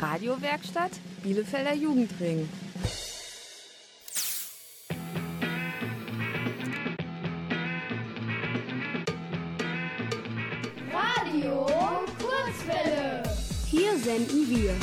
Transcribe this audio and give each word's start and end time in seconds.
Radiowerkstatt 0.00 0.92
Bielefelder 1.22 1.74
Jugendring. 1.74 2.48
Radio 10.90 11.66
Kurzwelle. 12.18 13.22
Hier 13.66 13.98
senden 13.98 14.48
wir. 14.48 14.74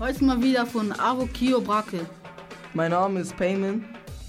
Heute 0.00 0.24
mal 0.24 0.42
wieder 0.42 0.64
von 0.64 0.92
Arokio 0.92 1.60
Brake. 1.60 2.06
Mein 2.72 2.92
Name 2.92 3.20
ist 3.20 3.36
Payman. 3.36 3.84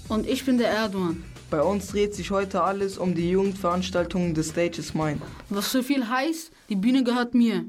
Und 0.08 0.26
ich 0.26 0.44
bin 0.44 0.58
der 0.58 0.68
Erdogan. 0.68 1.24
Bei 1.48 1.62
uns 1.62 1.86
dreht 1.86 2.14
sich 2.14 2.30
heute 2.30 2.62
alles 2.62 2.98
um 2.98 3.14
die 3.14 3.30
Jugendveranstaltungen 3.30 4.34
des 4.34 4.50
Stage 4.50 4.78
is 4.78 4.92
Mine. 4.92 5.20
Was 5.48 5.72
so 5.72 5.82
viel 5.82 6.06
heißt, 6.06 6.52
die 6.68 6.76
Bühne 6.76 7.02
gehört 7.02 7.34
mir. 7.34 7.64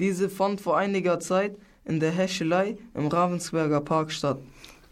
Diese 0.00 0.30
fand 0.30 0.62
vor 0.62 0.78
einiger 0.78 1.20
Zeit 1.20 1.56
in 1.84 2.00
der 2.00 2.10
Häschelei 2.10 2.78
im 2.94 3.08
Ravensberger 3.08 3.82
Park 3.82 4.10
statt. 4.10 4.38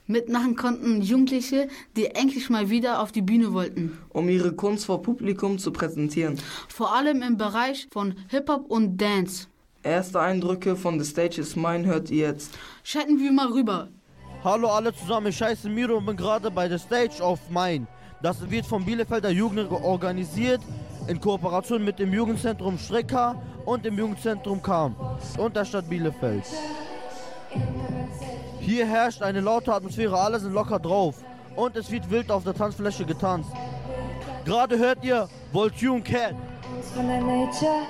Mitmachen 0.06 0.54
konnten 0.54 1.00
Jugendliche, 1.00 1.68
die 1.96 2.06
endlich 2.06 2.50
mal 2.50 2.68
wieder 2.68 3.02
auf 3.02 3.10
die 3.10 3.22
Bühne 3.22 3.54
wollten. 3.54 3.96
Um 4.10 4.28
ihre 4.28 4.52
Kunst 4.52 4.84
vor 4.84 5.00
Publikum 5.00 5.58
zu 5.58 5.70
präsentieren. 5.70 6.38
Vor 6.68 6.94
allem 6.94 7.22
im 7.22 7.38
Bereich 7.38 7.88
von 7.90 8.16
Hip-Hop 8.28 8.70
und 8.70 8.98
Dance. 8.98 9.48
Erste 9.82 10.20
Eindrücke 10.20 10.76
von 10.76 11.00
The 11.00 11.10
Stage 11.10 11.40
is 11.40 11.56
Mine 11.56 11.86
hört 11.86 12.10
ihr 12.10 12.28
jetzt. 12.28 12.58
Schalten 12.84 13.18
wir 13.18 13.32
mal 13.32 13.48
rüber. 13.48 13.88
Hallo 14.44 14.68
alle 14.68 14.94
zusammen, 14.94 15.28
ich 15.28 15.40
heiße 15.40 15.70
Miro 15.70 15.96
und 15.96 16.06
bin 16.06 16.16
gerade 16.16 16.50
bei 16.50 16.68
The 16.68 16.78
Stage 16.78 17.22
of 17.22 17.40
Mine. 17.48 17.86
Das 18.22 18.50
wird 18.50 18.66
vom 18.66 18.84
Bielefelder 18.84 19.30
Jugend 19.30 19.70
organisiert 19.70 20.60
in 21.08 21.20
Kooperation 21.20 21.84
mit 21.84 21.98
dem 21.98 22.12
Jugendzentrum 22.12 22.78
Strecker 22.78 23.34
und 23.64 23.84
dem 23.84 23.98
Jugendzentrum 23.98 24.62
Kam 24.62 24.94
und 25.38 25.56
der 25.56 25.64
Stadt 25.64 25.88
Bielefeld. 25.88 26.44
Hier 28.60 28.86
herrscht 28.86 29.22
eine 29.22 29.40
laute 29.40 29.72
Atmosphäre, 29.72 30.18
alle 30.18 30.38
sind 30.38 30.52
locker 30.52 30.78
drauf 30.78 31.16
und 31.56 31.76
es 31.76 31.90
wird 31.90 32.10
wild 32.10 32.30
auf 32.30 32.44
der 32.44 32.54
Tanzfläche 32.54 33.04
getanzt. 33.04 33.50
Gerade 34.44 34.78
hört 34.78 35.02
ihr 35.04 35.28
Voltune 35.52 36.02
Cat. 36.02 36.34
Von 36.94 37.06
der 37.08 37.20
Nature 37.20 37.86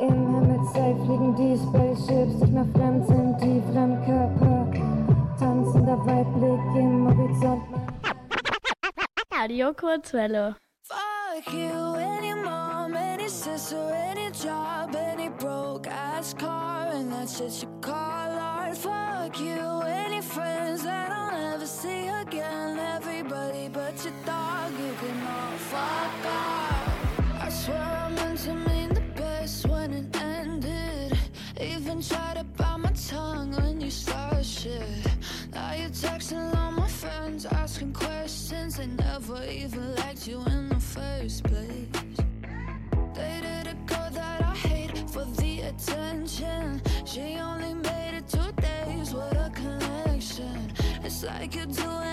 im 0.00 0.08
Himmelszeit 0.08 0.96
fliegen 1.04 1.36
die 1.36 1.56
Spaceships, 1.56 2.40
nicht 2.40 2.52
mehr 2.52 2.66
fremd 2.74 3.06
sind 3.06 3.40
die 3.40 3.62
Fremdkörper. 3.72 4.72
Tanzender 5.38 5.98
Weitblick 6.06 6.82
im 6.82 7.06
Horizont. 7.06 7.62
Radio 9.36 9.72
Kurzwelle. 9.72 10.56
Fuck 11.34 11.52
you, 11.52 11.96
any 11.96 12.32
mom, 12.32 12.94
any 12.94 13.28
sister, 13.28 13.90
any 13.92 14.30
job, 14.30 14.94
any 14.94 15.28
broke 15.30 15.88
ass 15.88 16.32
car, 16.32 16.92
and 16.92 17.10
that's 17.10 17.38
shit 17.38 17.60
you 17.60 17.68
call 17.80 18.38
art. 18.38 18.76
Fuck 18.76 19.40
you, 19.40 19.80
any 19.82 20.20
friends 20.20 20.84
that 20.84 21.10
I'll 21.10 21.32
never 21.32 21.66
see 21.66 22.06
again. 22.06 22.33
It's 51.44 51.54
like 51.56 51.66
you'd 51.66 51.76
do 51.76 52.03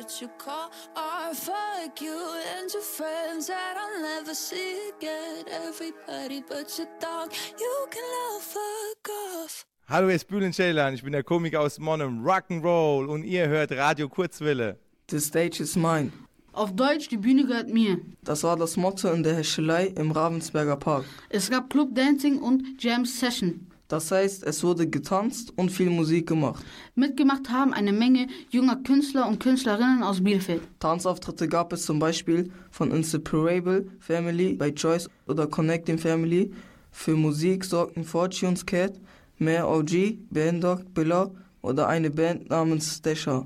shit 0.00 0.20
you 0.20 0.28
call 0.38 0.70
art. 0.96 1.36
Fuck 1.36 2.00
you 2.00 2.16
and 2.58 2.72
your 2.72 2.82
friends 2.82 3.46
that 3.48 3.76
I'll 3.76 4.02
never 4.02 4.34
see 4.34 4.90
again. 4.96 5.44
Everybody 5.48 6.42
but 6.48 6.78
your 6.78 6.88
dog, 7.00 7.32
you 7.58 7.86
can 7.90 8.04
all 8.24 8.40
fuck 8.40 9.08
off. 9.08 9.66
Hallo, 9.88 10.06
hier 10.06 10.16
ist 10.16 10.28
Bülent 10.28 10.54
Ceylan, 10.54 10.94
ich 10.94 11.02
bin 11.02 11.12
der 11.12 11.24
Komiker 11.24 11.60
aus 11.60 11.78
Monum, 11.78 12.24
Rock'n'Roll 12.24 13.06
und 13.06 13.24
ihr 13.24 13.48
hört 13.48 13.72
Radio 13.72 14.08
Kurzwille. 14.08 14.78
The 15.10 15.18
Stage 15.18 15.60
is 15.60 15.74
Mine. 15.74 16.12
Auf 16.52 16.74
Deutsch, 16.74 17.08
die 17.08 17.16
Bühne 17.16 17.44
gehört 17.44 17.68
mir. 17.68 17.98
Das 18.22 18.42
war 18.44 18.56
das 18.56 18.76
Motto 18.76 19.08
in 19.10 19.22
der 19.22 19.36
Häschelei 19.36 19.86
im 19.96 20.12
Ravensberger 20.12 20.76
Park. 20.76 21.04
Es 21.28 21.50
gab 21.50 21.70
Club 21.70 21.94
Dancing 21.94 22.38
und 22.38 22.82
Jam 22.82 23.04
Session. 23.04 23.69
Das 23.90 24.12
heißt, 24.12 24.44
es 24.44 24.62
wurde 24.62 24.88
getanzt 24.88 25.52
und 25.56 25.70
viel 25.70 25.90
Musik 25.90 26.28
gemacht. 26.28 26.64
Mitgemacht 26.94 27.50
haben 27.50 27.74
eine 27.74 27.92
Menge 27.92 28.28
junger 28.48 28.76
Künstler 28.76 29.26
und 29.26 29.40
Künstlerinnen 29.40 30.04
aus 30.04 30.22
Bielefeld. 30.22 30.62
Tanzauftritte 30.78 31.48
gab 31.48 31.72
es 31.72 31.86
zum 31.86 31.98
Beispiel 31.98 32.52
von 32.70 32.92
Inseparable 32.92 33.88
Family 33.98 34.54
bei 34.54 34.68
Joyce 34.68 35.10
oder 35.26 35.48
Connecting 35.48 35.98
Family. 35.98 36.52
Für 36.92 37.16
Musik 37.16 37.64
sorgten 37.64 38.04
Fortunes 38.04 38.64
Cat, 38.64 38.92
Mehr 39.38 39.68
OG, 39.68 40.18
Bandog, 40.30 40.94
Billa 40.94 41.28
oder 41.60 41.88
eine 41.88 42.10
Band 42.10 42.48
namens 42.48 42.98
Stasher. 42.98 43.44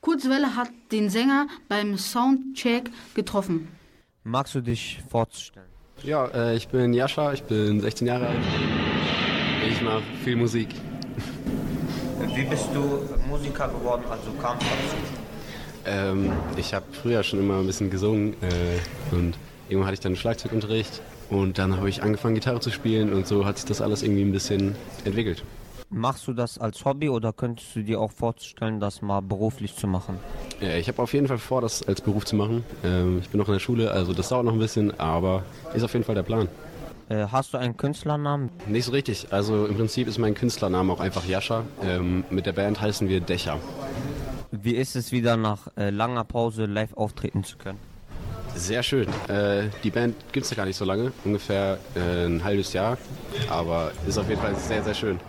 Kurzwelle 0.00 0.56
hat 0.56 0.70
den 0.90 1.08
Sänger 1.08 1.46
beim 1.68 1.96
Soundcheck 1.96 2.90
getroffen. 3.14 3.68
Magst 4.24 4.56
du 4.56 4.60
dich 4.60 5.00
vorzustellen? 5.08 5.68
Ja, 6.02 6.26
äh, 6.26 6.56
ich 6.56 6.66
bin 6.66 6.92
Jascha, 6.92 7.32
ich 7.32 7.44
bin 7.44 7.80
16 7.80 8.08
Jahre 8.08 8.26
alt. 8.26 8.77
Ich 9.66 9.80
mache 9.82 10.02
viel 10.24 10.36
Musik. 10.36 10.68
Wie 12.34 12.44
bist 12.44 12.68
du 12.74 13.02
Musiker 13.28 13.68
geworden, 13.68 14.02
also 14.10 14.30
kamst 14.40 14.66
dazu? 14.66 14.96
Ähm, 15.86 16.32
ich 16.56 16.74
habe 16.74 16.84
früher 16.92 17.22
schon 17.22 17.40
immer 17.40 17.58
ein 17.58 17.66
bisschen 17.66 17.90
gesungen 17.90 18.34
äh, 18.42 19.14
und 19.14 19.36
irgendwann 19.68 19.86
hatte 19.86 19.94
ich 19.94 20.00
dann 20.00 20.16
Schlagzeugunterricht 20.16 21.00
und 21.30 21.58
dann 21.58 21.76
habe 21.76 21.88
ich 21.88 22.02
angefangen 22.02 22.34
Gitarre 22.34 22.60
zu 22.60 22.70
spielen 22.70 23.12
und 23.12 23.26
so 23.26 23.44
hat 23.44 23.58
sich 23.58 23.66
das 23.66 23.80
alles 23.80 24.02
irgendwie 24.02 24.22
ein 24.22 24.32
bisschen 24.32 24.76
entwickelt. 25.04 25.42
Machst 25.90 26.28
du 26.28 26.34
das 26.34 26.58
als 26.58 26.84
Hobby 26.84 27.08
oder 27.08 27.32
könntest 27.32 27.74
du 27.74 27.82
dir 27.82 28.00
auch 28.00 28.12
vorstellen, 28.12 28.78
das 28.78 29.00
mal 29.00 29.20
beruflich 29.20 29.74
zu 29.74 29.86
machen? 29.86 30.18
Ja, 30.60 30.76
ich 30.76 30.86
habe 30.88 31.00
auf 31.00 31.14
jeden 31.14 31.28
Fall 31.28 31.38
vor, 31.38 31.62
das 31.62 31.82
als 31.88 32.02
Beruf 32.02 32.26
zu 32.26 32.36
machen. 32.36 32.62
Ähm, 32.84 33.20
ich 33.22 33.30
bin 33.30 33.38
noch 33.38 33.48
in 33.48 33.54
der 33.54 33.60
Schule, 33.60 33.90
also 33.90 34.12
das 34.12 34.28
dauert 34.28 34.44
noch 34.44 34.52
ein 34.52 34.58
bisschen, 34.58 34.98
aber 35.00 35.44
ist 35.74 35.82
auf 35.82 35.92
jeden 35.94 36.04
Fall 36.04 36.14
der 36.14 36.22
Plan. 36.22 36.48
Äh, 37.08 37.26
hast 37.32 37.54
du 37.54 37.58
einen 37.58 37.76
Künstlernamen? 37.76 38.50
Nicht 38.66 38.84
so 38.84 38.92
richtig. 38.92 39.28
Also 39.30 39.66
im 39.66 39.76
Prinzip 39.76 40.08
ist 40.08 40.18
mein 40.18 40.34
Künstlername 40.34 40.92
auch 40.92 41.00
einfach 41.00 41.24
Jascha. 41.24 41.64
Ähm, 41.82 42.24
mit 42.30 42.44
der 42.44 42.52
Band 42.52 42.80
heißen 42.80 43.08
wir 43.08 43.20
Dächer. 43.20 43.58
Wie 44.50 44.74
ist 44.74 44.96
es 44.96 45.10
wieder 45.12 45.36
nach 45.36 45.68
äh, 45.76 45.90
langer 45.90 46.24
Pause 46.24 46.66
live 46.66 46.92
auftreten 46.94 47.44
zu 47.44 47.56
können? 47.56 47.78
Sehr 48.54 48.82
schön. 48.82 49.08
Äh, 49.28 49.68
die 49.84 49.90
Band 49.90 50.16
gibt 50.32 50.44
es 50.44 50.50
ja 50.50 50.56
gar 50.56 50.66
nicht 50.66 50.76
so 50.76 50.84
lange, 50.84 51.12
ungefähr 51.24 51.78
äh, 51.94 52.26
ein 52.26 52.42
halbes 52.42 52.72
Jahr, 52.72 52.98
aber 53.48 53.92
ist 54.06 54.18
auf 54.18 54.28
jeden 54.28 54.40
Fall 54.40 54.56
sehr, 54.56 54.82
sehr 54.82 54.94
schön. 54.94 55.20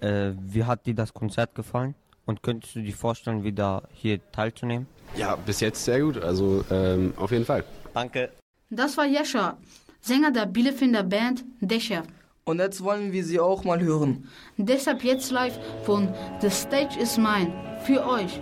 Äh, 0.00 0.32
wie 0.40 0.64
hat 0.64 0.86
dir 0.86 0.94
das 0.94 1.12
Konzert 1.12 1.54
gefallen? 1.54 1.94
Und 2.24 2.42
könntest 2.42 2.76
du 2.76 2.82
dir 2.82 2.94
vorstellen, 2.94 3.42
wieder 3.42 3.88
hier 3.90 4.20
teilzunehmen? 4.30 4.86
Ja, 5.16 5.34
bis 5.34 5.60
jetzt 5.60 5.84
sehr 5.84 6.00
gut, 6.00 6.22
also 6.22 6.64
ähm, 6.70 7.12
auf 7.16 7.32
jeden 7.32 7.44
Fall. 7.44 7.64
Danke. 7.92 8.30
Das 8.70 8.96
war 8.96 9.06
Jescha, 9.06 9.58
Sänger 10.04 10.32
der 10.32 10.46
Bielefelder 10.46 11.04
Band 11.04 11.44
Dächer. 11.60 12.02
Und 12.44 12.58
jetzt 12.58 12.82
wollen 12.82 13.12
wir 13.12 13.24
sie 13.24 13.38
auch 13.38 13.62
mal 13.62 13.80
hören. 13.80 14.28
Deshalb 14.56 15.04
jetzt 15.04 15.30
live 15.30 15.56
von 15.84 16.12
The 16.40 16.50
Stage 16.50 16.98
is 17.00 17.16
Mine. 17.16 17.52
Für 17.84 18.04
euch, 18.04 18.40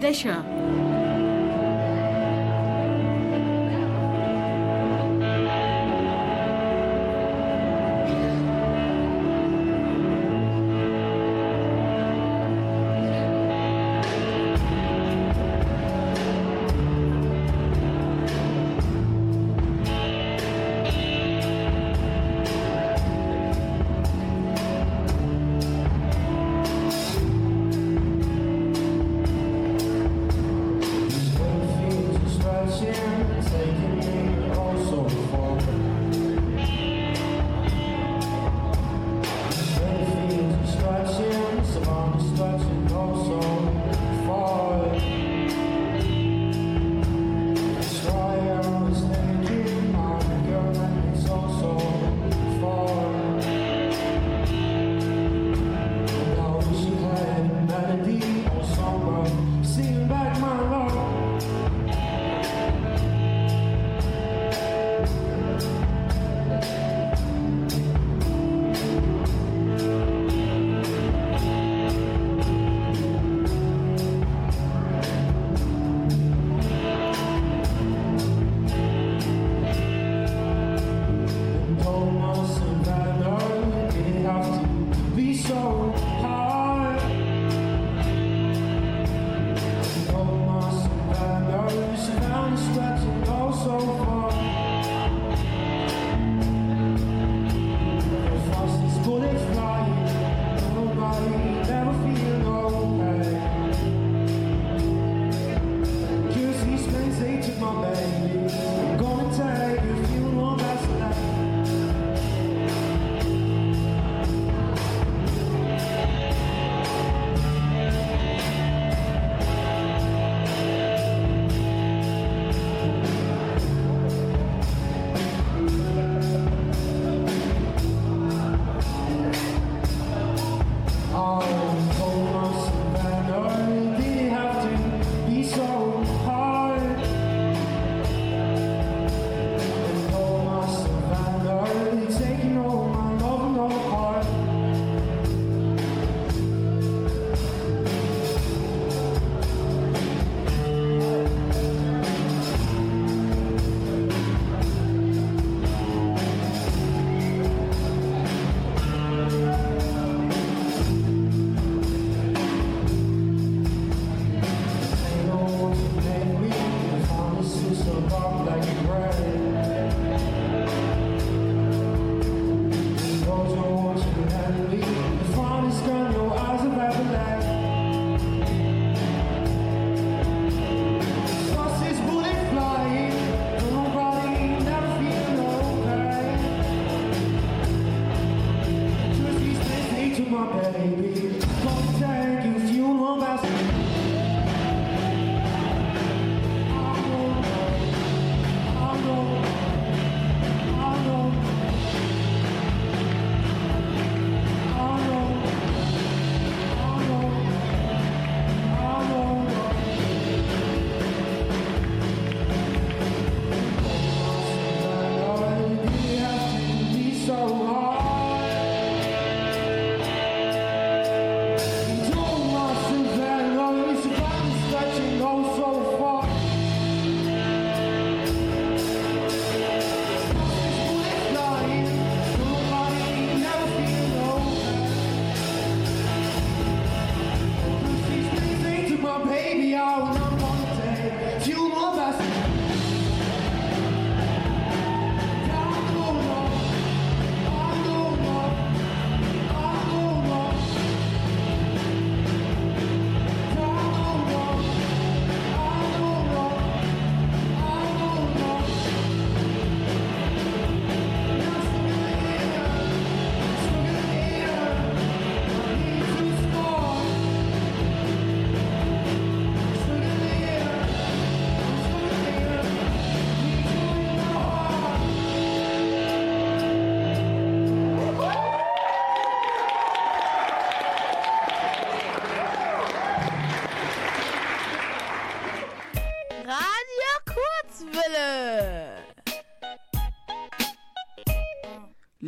Dächer. 0.00 0.42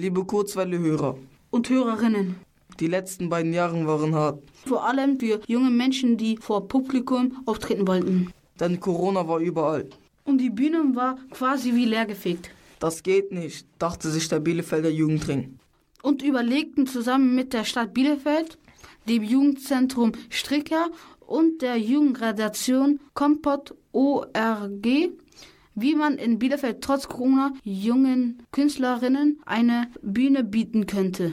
Liebe 0.04 0.22
Kurzwelle-Hörer 0.22 1.16
und 1.50 1.70
Hörerinnen. 1.70 2.34
Die 2.78 2.88
letzten 2.88 3.30
beiden 3.30 3.54
Jahre 3.54 3.86
waren 3.86 4.14
hart. 4.14 4.42
Vor 4.66 4.84
allem 4.84 5.18
für 5.18 5.40
junge 5.46 5.70
Menschen, 5.70 6.18
die 6.18 6.36
vor 6.36 6.68
Publikum 6.68 7.42
auftreten 7.46 7.88
wollten. 7.88 8.30
Denn 8.60 8.78
Corona 8.80 9.26
war 9.26 9.38
überall. 9.38 9.88
Und 10.24 10.42
die 10.42 10.50
Bühne 10.50 10.94
war 10.94 11.16
quasi 11.30 11.74
wie 11.74 11.86
leergefegt. 11.86 12.50
Das 12.80 13.02
geht 13.02 13.32
nicht, 13.32 13.66
dachte 13.78 14.10
sich 14.10 14.28
der 14.28 14.40
Bielefelder 14.40 14.90
Jugendring. 14.90 15.58
Und 16.02 16.20
überlegten 16.20 16.86
zusammen 16.86 17.34
mit 17.34 17.54
der 17.54 17.64
Stadt 17.64 17.94
Bielefeld, 17.94 18.58
dem 19.08 19.22
Jugendzentrum 19.22 20.12
Stricker 20.28 20.90
und 21.26 21.62
der 21.62 21.78
Jugendredaktion 21.78 23.00
Kompott 23.14 23.74
ORG, 23.92 25.12
wie 25.74 25.94
man 25.94 26.16
in 26.16 26.38
Bielefeld 26.38 26.80
trotz 26.80 27.08
Corona 27.08 27.52
jungen 27.64 28.42
Künstlerinnen 28.52 29.40
eine 29.44 29.88
Bühne 30.02 30.44
bieten 30.44 30.86
könnte. 30.86 31.32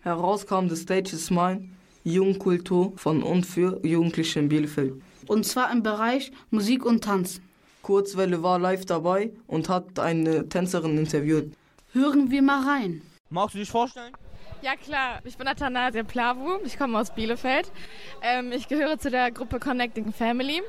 Heraus 0.00 0.46
kam 0.46 0.68
The 0.68 0.76
Stage 0.76 1.14
is 1.14 1.30
Mine, 1.30 1.68
Jugendkultur 2.04 2.92
von 2.96 3.22
und 3.22 3.46
für 3.46 3.80
Jugendliche 3.86 4.40
in 4.40 4.48
Bielefeld. 4.48 4.94
Und 5.26 5.46
zwar 5.46 5.70
im 5.70 5.82
Bereich 5.82 6.32
Musik 6.50 6.84
und 6.84 7.04
Tanz. 7.04 7.40
Kurzwelle 7.82 8.42
war 8.42 8.58
live 8.58 8.84
dabei 8.84 9.32
und 9.46 9.68
hat 9.68 9.98
eine 9.98 10.48
Tänzerin 10.48 10.98
interviewt. 10.98 11.52
Hören 11.92 12.30
wir 12.30 12.42
mal 12.42 12.64
rein. 12.64 13.02
Magst 13.30 13.54
du 13.54 13.58
dich 13.58 13.70
vorstellen? 13.70 14.12
Ja 14.62 14.76
klar, 14.76 15.18
ich 15.24 15.36
bin 15.36 15.48
Athanasia 15.48 16.04
Plavu, 16.04 16.58
ich 16.64 16.78
komme 16.78 16.96
aus 16.96 17.12
Bielefeld. 17.12 17.72
Ähm, 18.22 18.52
ich 18.52 18.68
gehöre 18.68 18.96
zu 18.96 19.10
der 19.10 19.32
Gruppe 19.32 19.58
Connecting 19.58 20.12
Family. 20.12 20.62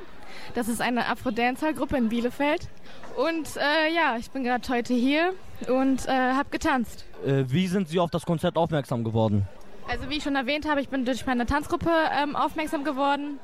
Das 0.56 0.68
ist 0.68 0.82
eine 0.82 1.08
Afro-Dancer-Gruppe 1.10 1.98
in 1.98 2.10
Bielefeld. 2.10 2.68
Und 3.16 3.56
äh, 3.56 3.94
ja, 3.94 4.18
ich 4.18 4.32
bin 4.32 4.44
gerade 4.44 4.68
heute 4.68 4.96
hier 4.96 5.36
und 5.68 6.08
äh, 6.08 6.12
habe 6.12 6.50
getanzt. 6.50 7.06
Äh, 7.24 7.44
wie 7.50 7.68
sind 7.68 7.88
Sie 7.88 8.00
auf 8.00 8.10
das 8.10 8.26
Konzert 8.26 8.58
aufmerksam 8.58 9.04
geworden? 9.04 9.48
Also 9.88 10.10
wie 10.10 10.18
ich 10.18 10.24
schon 10.24 10.36
erwähnt 10.36 10.68
habe, 10.68 10.82
ich 10.82 10.90
bin 10.90 11.06
durch 11.06 11.28
meine 11.28 11.46
Tanzgruppe 11.46 11.92
ähm, 12.20 12.36
aufmerksam 12.36 12.84
geworden. 12.84 13.38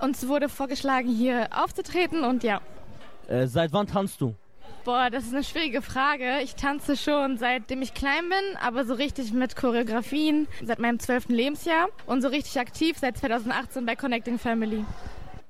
Uns 0.00 0.28
wurde 0.28 0.48
vorgeschlagen, 0.48 1.08
hier 1.08 1.48
aufzutreten 1.50 2.22
und 2.22 2.44
ja. 2.44 2.60
Äh, 3.26 3.48
seit 3.48 3.72
wann 3.72 3.88
tanzt 3.88 4.20
du? 4.20 4.36
Boah, 4.84 5.10
das 5.10 5.24
ist 5.24 5.34
eine 5.34 5.44
schwierige 5.44 5.82
Frage. 5.82 6.40
Ich 6.42 6.54
tanze 6.54 6.96
schon 6.96 7.36
seitdem 7.36 7.82
ich 7.82 7.92
klein 7.92 8.28
bin, 8.30 8.56
aber 8.62 8.86
so 8.86 8.94
richtig 8.94 9.32
mit 9.32 9.54
Choreografien 9.54 10.48
seit 10.64 10.78
meinem 10.78 10.98
zwölften 10.98 11.34
Lebensjahr 11.34 11.88
und 12.06 12.22
so 12.22 12.28
richtig 12.28 12.58
aktiv 12.58 12.96
seit 12.98 13.18
2018 13.18 13.84
bei 13.84 13.94
Connecting 13.94 14.38
Family. 14.38 14.84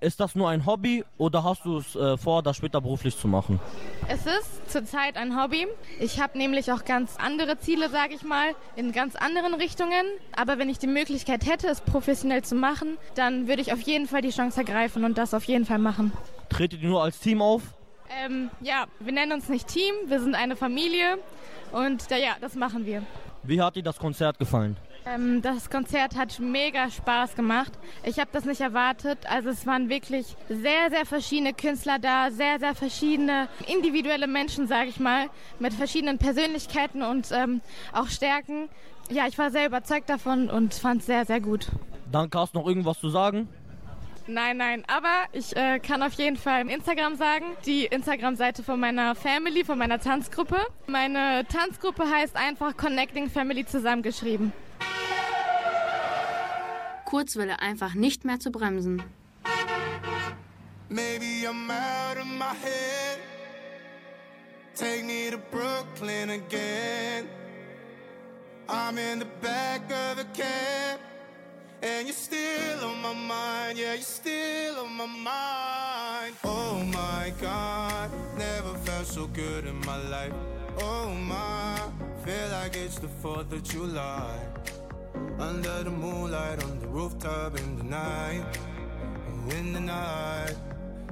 Ist 0.00 0.18
das 0.18 0.34
nur 0.34 0.48
ein 0.48 0.64
Hobby 0.66 1.04
oder 1.18 1.44
hast 1.44 1.64
du 1.64 1.76
es 1.76 1.94
äh, 1.94 2.16
vor, 2.16 2.42
das 2.42 2.56
später 2.56 2.80
beruflich 2.80 3.16
zu 3.16 3.28
machen? 3.28 3.60
Es 4.08 4.24
ist 4.24 4.72
zurzeit 4.72 5.16
ein 5.16 5.40
Hobby. 5.40 5.66
Ich 6.00 6.20
habe 6.20 6.38
nämlich 6.38 6.72
auch 6.72 6.84
ganz 6.84 7.16
andere 7.18 7.58
Ziele, 7.58 7.90
sage 7.90 8.14
ich 8.14 8.22
mal, 8.22 8.54
in 8.76 8.92
ganz 8.92 9.14
anderen 9.14 9.54
Richtungen. 9.54 10.06
Aber 10.34 10.58
wenn 10.58 10.70
ich 10.70 10.78
die 10.78 10.86
Möglichkeit 10.86 11.46
hätte, 11.46 11.68
es 11.68 11.82
professionell 11.82 12.42
zu 12.42 12.54
machen, 12.54 12.96
dann 13.14 13.46
würde 13.46 13.60
ich 13.60 13.74
auf 13.74 13.82
jeden 13.82 14.06
Fall 14.06 14.22
die 14.22 14.30
Chance 14.30 14.60
ergreifen 14.60 15.04
und 15.04 15.18
das 15.18 15.34
auf 15.34 15.44
jeden 15.44 15.66
Fall 15.66 15.78
machen. 15.78 16.12
Tretet 16.48 16.82
ihr 16.82 16.88
nur 16.88 17.02
als 17.02 17.20
Team 17.20 17.42
auf? 17.42 17.62
Ähm, 18.10 18.50
ja, 18.60 18.86
wir 18.98 19.12
nennen 19.12 19.32
uns 19.32 19.48
nicht 19.48 19.68
Team, 19.68 19.94
wir 20.06 20.20
sind 20.20 20.34
eine 20.34 20.56
Familie 20.56 21.18
und 21.72 22.10
ja, 22.10 22.36
das 22.40 22.54
machen 22.54 22.84
wir. 22.84 23.02
Wie 23.42 23.60
hat 23.62 23.76
dir 23.76 23.82
das 23.82 23.98
Konzert 23.98 24.38
gefallen? 24.38 24.76
Ähm, 25.06 25.40
das 25.40 25.70
Konzert 25.70 26.16
hat 26.16 26.38
mega 26.40 26.90
Spaß 26.90 27.34
gemacht. 27.34 27.72
Ich 28.04 28.18
habe 28.18 28.30
das 28.32 28.44
nicht 28.44 28.60
erwartet. 28.60 29.18
Also 29.30 29.48
es 29.48 29.66
waren 29.66 29.88
wirklich 29.88 30.36
sehr, 30.48 30.90
sehr 30.90 31.06
verschiedene 31.06 31.54
Künstler 31.54 31.98
da, 31.98 32.30
sehr, 32.30 32.58
sehr 32.58 32.74
verschiedene 32.74 33.48
individuelle 33.66 34.26
Menschen, 34.26 34.66
sage 34.66 34.90
ich 34.90 35.00
mal, 35.00 35.28
mit 35.58 35.72
verschiedenen 35.72 36.18
Persönlichkeiten 36.18 37.02
und 37.02 37.30
ähm, 37.32 37.62
auch 37.92 38.08
Stärken. 38.08 38.68
Ja, 39.10 39.26
ich 39.26 39.38
war 39.38 39.50
sehr 39.50 39.66
überzeugt 39.66 40.10
davon 40.10 40.50
und 40.50 40.74
fand 40.74 41.00
es 41.00 41.06
sehr, 41.06 41.24
sehr 41.24 41.40
gut. 41.40 41.68
Danke, 42.12 42.38
hast 42.38 42.54
du 42.54 42.58
noch 42.58 42.66
irgendwas 42.66 42.98
zu 42.98 43.08
sagen? 43.08 43.48
Nein, 44.26 44.58
nein, 44.58 44.84
aber 44.86 45.24
ich 45.32 45.56
äh, 45.56 45.80
kann 45.80 46.02
auf 46.02 46.12
jeden 46.12 46.36
Fall 46.36 46.60
im 46.60 46.68
Instagram 46.68 47.16
sagen, 47.16 47.46
die 47.66 47.86
Instagram-Seite 47.86 48.62
von 48.62 48.78
meiner 48.78 49.14
Family, 49.14 49.64
von 49.64 49.78
meiner 49.78 49.98
Tanzgruppe. 49.98 50.58
Meine 50.86 51.44
Tanzgruppe 51.48 52.08
heißt 52.08 52.36
einfach 52.36 52.76
Connecting 52.76 53.28
Family 53.28 53.66
zusammengeschrieben. 53.66 54.52
Kurzwelle 57.06 57.58
einfach 57.60 57.94
nicht 57.94 58.24
mehr 58.24 58.38
zu 58.38 58.52
bremsen. 58.52 59.02
Maybe 60.88 61.46
I'm 61.46 61.70
out 61.70 62.18
of 62.18 62.26
my 62.26 62.54
head. 62.62 63.18
Take 64.74 65.04
me 65.04 65.30
to 65.30 65.38
Brooklyn 65.50 66.30
again. 66.30 67.28
I'm 68.68 68.96
in 68.98 69.18
the 69.18 69.26
back 69.40 69.82
of 69.90 70.18
a 70.18 70.24
cab. 70.36 71.00
And 71.82 72.06
you're 72.06 72.14
still 72.14 72.84
on 72.84 73.00
my 73.00 73.14
mind, 73.14 73.78
yeah, 73.78 73.94
you're 73.94 74.02
still 74.02 74.80
on 74.80 74.92
my 74.96 75.06
mind. 75.06 76.36
Oh 76.44 76.82
my 76.84 77.32
god, 77.40 78.10
never 78.36 78.74
felt 78.84 79.06
so 79.06 79.26
good 79.26 79.66
in 79.66 79.80
my 79.86 79.96
life. 80.08 80.32
Oh 80.78 81.08
my, 81.08 81.80
feel 82.24 82.48
like 82.52 82.76
it's 82.76 82.98
the 82.98 83.06
4th 83.06 83.52
of 83.52 83.62
July. 83.62 84.38
Under 85.38 85.82
the 85.82 85.90
moonlight, 85.90 86.62
on 86.62 86.78
the 86.80 86.86
rooftop 86.88 87.58
in 87.58 87.78
the 87.78 87.84
night. 87.84 88.44
In 89.48 89.72
the 89.72 89.80
night. 89.80 90.54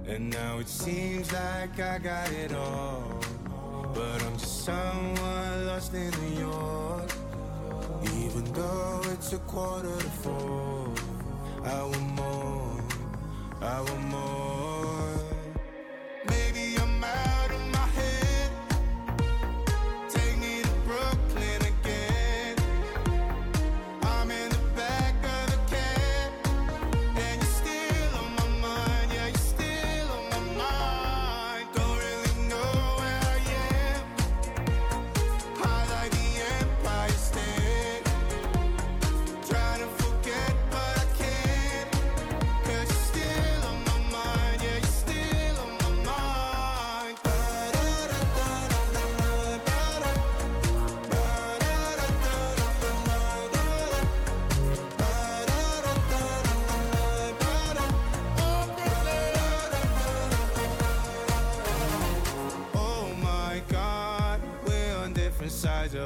And 0.07 0.31
now 0.31 0.59
it 0.59 0.69
seems 0.69 1.33
like 1.33 1.81
I 1.81 1.99
got 1.99 2.31
it 2.33 2.53
all. 2.53 3.21
But 3.95 4.23
I'm 4.23 4.37
just 4.37 4.65
someone 4.65 5.67
lost 5.67 5.95
in 5.95 6.11
New 6.11 6.41
York. 6.41 7.08
Even 8.03 8.45
though 8.53 9.01
it's 9.13 9.33
a 9.33 9.39
quarter 9.39 9.97
to 9.97 10.11
four, 10.23 10.95
I 11.65 11.83
want 11.83 12.15
more, 12.15 12.85
I 13.61 13.81
want 13.81 14.05
more. 14.05 14.58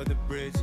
The 0.04 0.14
bridge. 0.26 0.61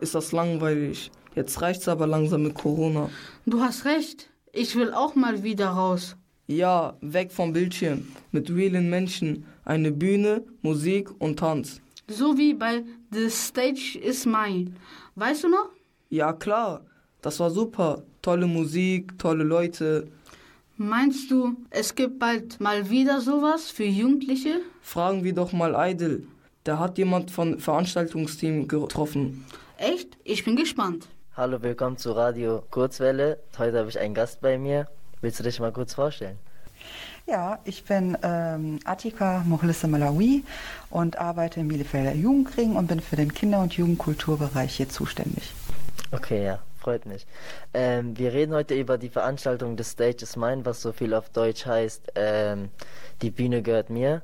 Ist 0.00 0.14
das 0.14 0.32
langweilig. 0.32 1.10
Jetzt 1.34 1.60
reicht's 1.60 1.88
aber 1.88 2.06
langsam 2.06 2.42
mit 2.42 2.54
Corona. 2.54 3.10
Du 3.46 3.60
hast 3.60 3.84
recht. 3.84 4.30
Ich 4.52 4.74
will 4.74 4.92
auch 4.92 5.14
mal 5.14 5.42
wieder 5.42 5.68
raus. 5.68 6.16
Ja, 6.46 6.96
weg 7.00 7.30
vom 7.30 7.52
Bildschirm. 7.52 8.08
Mit 8.32 8.50
realen 8.50 8.88
Menschen. 8.88 9.44
Eine 9.64 9.92
Bühne, 9.92 10.42
Musik 10.62 11.10
und 11.18 11.38
Tanz. 11.38 11.80
So 12.08 12.38
wie 12.38 12.54
bei 12.54 12.84
The 13.12 13.28
Stage 13.28 13.98
is 14.02 14.24
Mine. 14.24 14.72
Weißt 15.14 15.44
du 15.44 15.48
noch? 15.48 15.68
Ja, 16.08 16.32
klar. 16.32 16.80
Das 17.20 17.38
war 17.38 17.50
super. 17.50 18.02
Tolle 18.22 18.46
Musik, 18.46 19.18
tolle 19.18 19.44
Leute. 19.44 20.08
Meinst 20.76 21.30
du, 21.30 21.56
es 21.70 21.94
gibt 21.94 22.18
bald 22.18 22.60
mal 22.60 22.88
wieder 22.88 23.20
sowas 23.20 23.70
für 23.70 23.84
Jugendliche? 23.84 24.60
Fragen 24.80 25.24
wir 25.24 25.34
doch 25.34 25.52
mal 25.52 25.74
Idle. 25.90 26.22
Da 26.64 26.78
hat 26.78 26.98
jemand 26.98 27.30
von 27.30 27.58
Veranstaltungsteam 27.58 28.68
getroffen. 28.68 29.44
Echt? 29.78 30.18
Ich 30.24 30.44
bin 30.44 30.56
gespannt. 30.56 31.06
Hallo, 31.36 31.62
willkommen 31.62 31.96
zu 31.96 32.10
Radio 32.10 32.64
Kurzwelle. 32.68 33.38
Heute 33.58 33.78
habe 33.78 33.88
ich 33.88 33.96
einen 34.00 34.12
Gast 34.12 34.40
bei 34.40 34.58
mir. 34.58 34.88
Willst 35.20 35.38
du 35.38 35.44
dich 35.44 35.60
mal 35.60 35.70
kurz 35.70 35.94
vorstellen? 35.94 36.36
Ja, 37.28 37.60
ich 37.64 37.84
bin 37.84 38.18
ähm, 38.24 38.80
Atika 38.84 39.44
Mohlisse 39.46 39.86
Malawi 39.86 40.42
und 40.90 41.20
arbeite 41.20 41.60
im 41.60 41.68
Bielefelder 41.68 42.12
Jugendring 42.12 42.74
und 42.74 42.88
bin 42.88 42.98
für 42.98 43.14
den 43.14 43.32
Kinder- 43.32 43.60
und 43.60 43.74
Jugendkulturbereich 43.74 44.74
hier 44.74 44.88
zuständig. 44.88 45.52
Okay, 46.10 46.44
ja, 46.44 46.58
freut 46.80 47.06
mich. 47.06 47.24
Ähm, 47.72 48.18
wir 48.18 48.32
reden 48.32 48.54
heute 48.54 48.74
über 48.74 48.98
die 48.98 49.10
Veranstaltung 49.10 49.76
des 49.76 49.92
Stage 49.92 50.22
is 50.22 50.34
Mine, 50.34 50.64
was 50.64 50.82
so 50.82 50.90
viel 50.90 51.14
auf 51.14 51.28
Deutsch 51.28 51.66
heißt, 51.66 52.14
ähm, 52.16 52.70
die 53.22 53.30
Bühne 53.30 53.62
gehört 53.62 53.90
mir. 53.90 54.22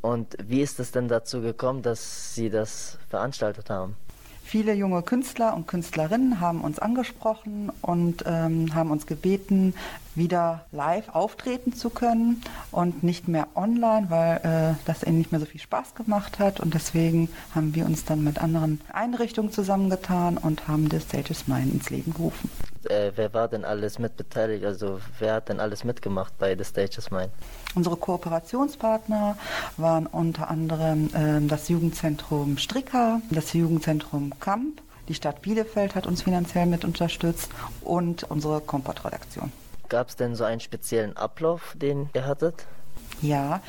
Und 0.00 0.34
wie 0.42 0.62
ist 0.62 0.80
es 0.80 0.92
denn 0.92 1.08
dazu 1.08 1.42
gekommen, 1.42 1.82
dass 1.82 2.34
Sie 2.34 2.48
das 2.48 2.98
veranstaltet 3.10 3.68
haben? 3.68 3.96
Viele 4.44 4.74
junge 4.74 5.02
Künstler 5.02 5.56
und 5.56 5.66
Künstlerinnen 5.66 6.38
haben 6.38 6.60
uns 6.60 6.78
angesprochen 6.78 7.72
und 7.80 8.24
ähm, 8.26 8.74
haben 8.74 8.90
uns 8.90 9.06
gebeten, 9.06 9.74
wieder 10.14 10.64
live 10.72 11.08
auftreten 11.10 11.72
zu 11.72 11.90
können 11.90 12.42
und 12.70 13.02
nicht 13.02 13.28
mehr 13.28 13.48
online, 13.54 14.06
weil 14.10 14.36
äh, 14.44 14.74
das 14.86 15.02
ihnen 15.02 15.18
nicht 15.18 15.32
mehr 15.32 15.40
so 15.40 15.46
viel 15.46 15.60
Spaß 15.60 15.94
gemacht 15.94 16.38
hat. 16.38 16.60
Und 16.60 16.74
deswegen 16.74 17.28
haben 17.54 17.74
wir 17.74 17.86
uns 17.86 18.04
dann 18.04 18.22
mit 18.22 18.38
anderen 18.38 18.80
Einrichtungen 18.92 19.52
zusammengetan 19.52 20.36
und 20.36 20.68
haben 20.68 20.88
das 20.88 21.04
Stages 21.04 21.48
Mine 21.48 21.70
ins 21.72 21.90
Leben 21.90 22.12
gerufen. 22.12 22.50
Äh, 22.88 23.12
wer 23.16 23.32
war 23.32 23.48
denn 23.48 23.64
alles 23.64 23.98
mitbeteiligt? 23.98 24.64
Also 24.64 25.00
wer 25.18 25.34
hat 25.34 25.48
denn 25.48 25.60
alles 25.60 25.84
mitgemacht 25.84 26.36
bei 26.38 26.56
The 26.56 26.64
Stages 26.64 27.10
Mine? 27.10 27.30
Unsere 27.74 27.96
Kooperationspartner 27.96 29.36
waren 29.76 30.06
unter 30.06 30.50
anderem 30.50 31.10
äh, 31.14 31.46
das 31.46 31.68
Jugendzentrum 31.68 32.58
Stricker, 32.58 33.20
das 33.30 33.52
Jugendzentrum 33.52 34.32
Kamp, 34.38 34.82
die 35.08 35.14
Stadt 35.14 35.42
Bielefeld 35.42 35.94
hat 35.94 36.06
uns 36.06 36.22
finanziell 36.22 36.66
mit 36.66 36.84
unterstützt 36.84 37.50
und 37.82 38.24
unsere 38.24 38.60
Kompott-Redaktion. 38.60 39.52
Gab 39.88 40.08
es 40.08 40.16
denn 40.16 40.34
so 40.34 40.44
einen 40.44 40.60
speziellen 40.60 41.16
Ablauf, 41.16 41.74
den 41.76 42.08
ihr 42.14 42.26
hattet? 42.26 42.66
Ja, 43.22 43.62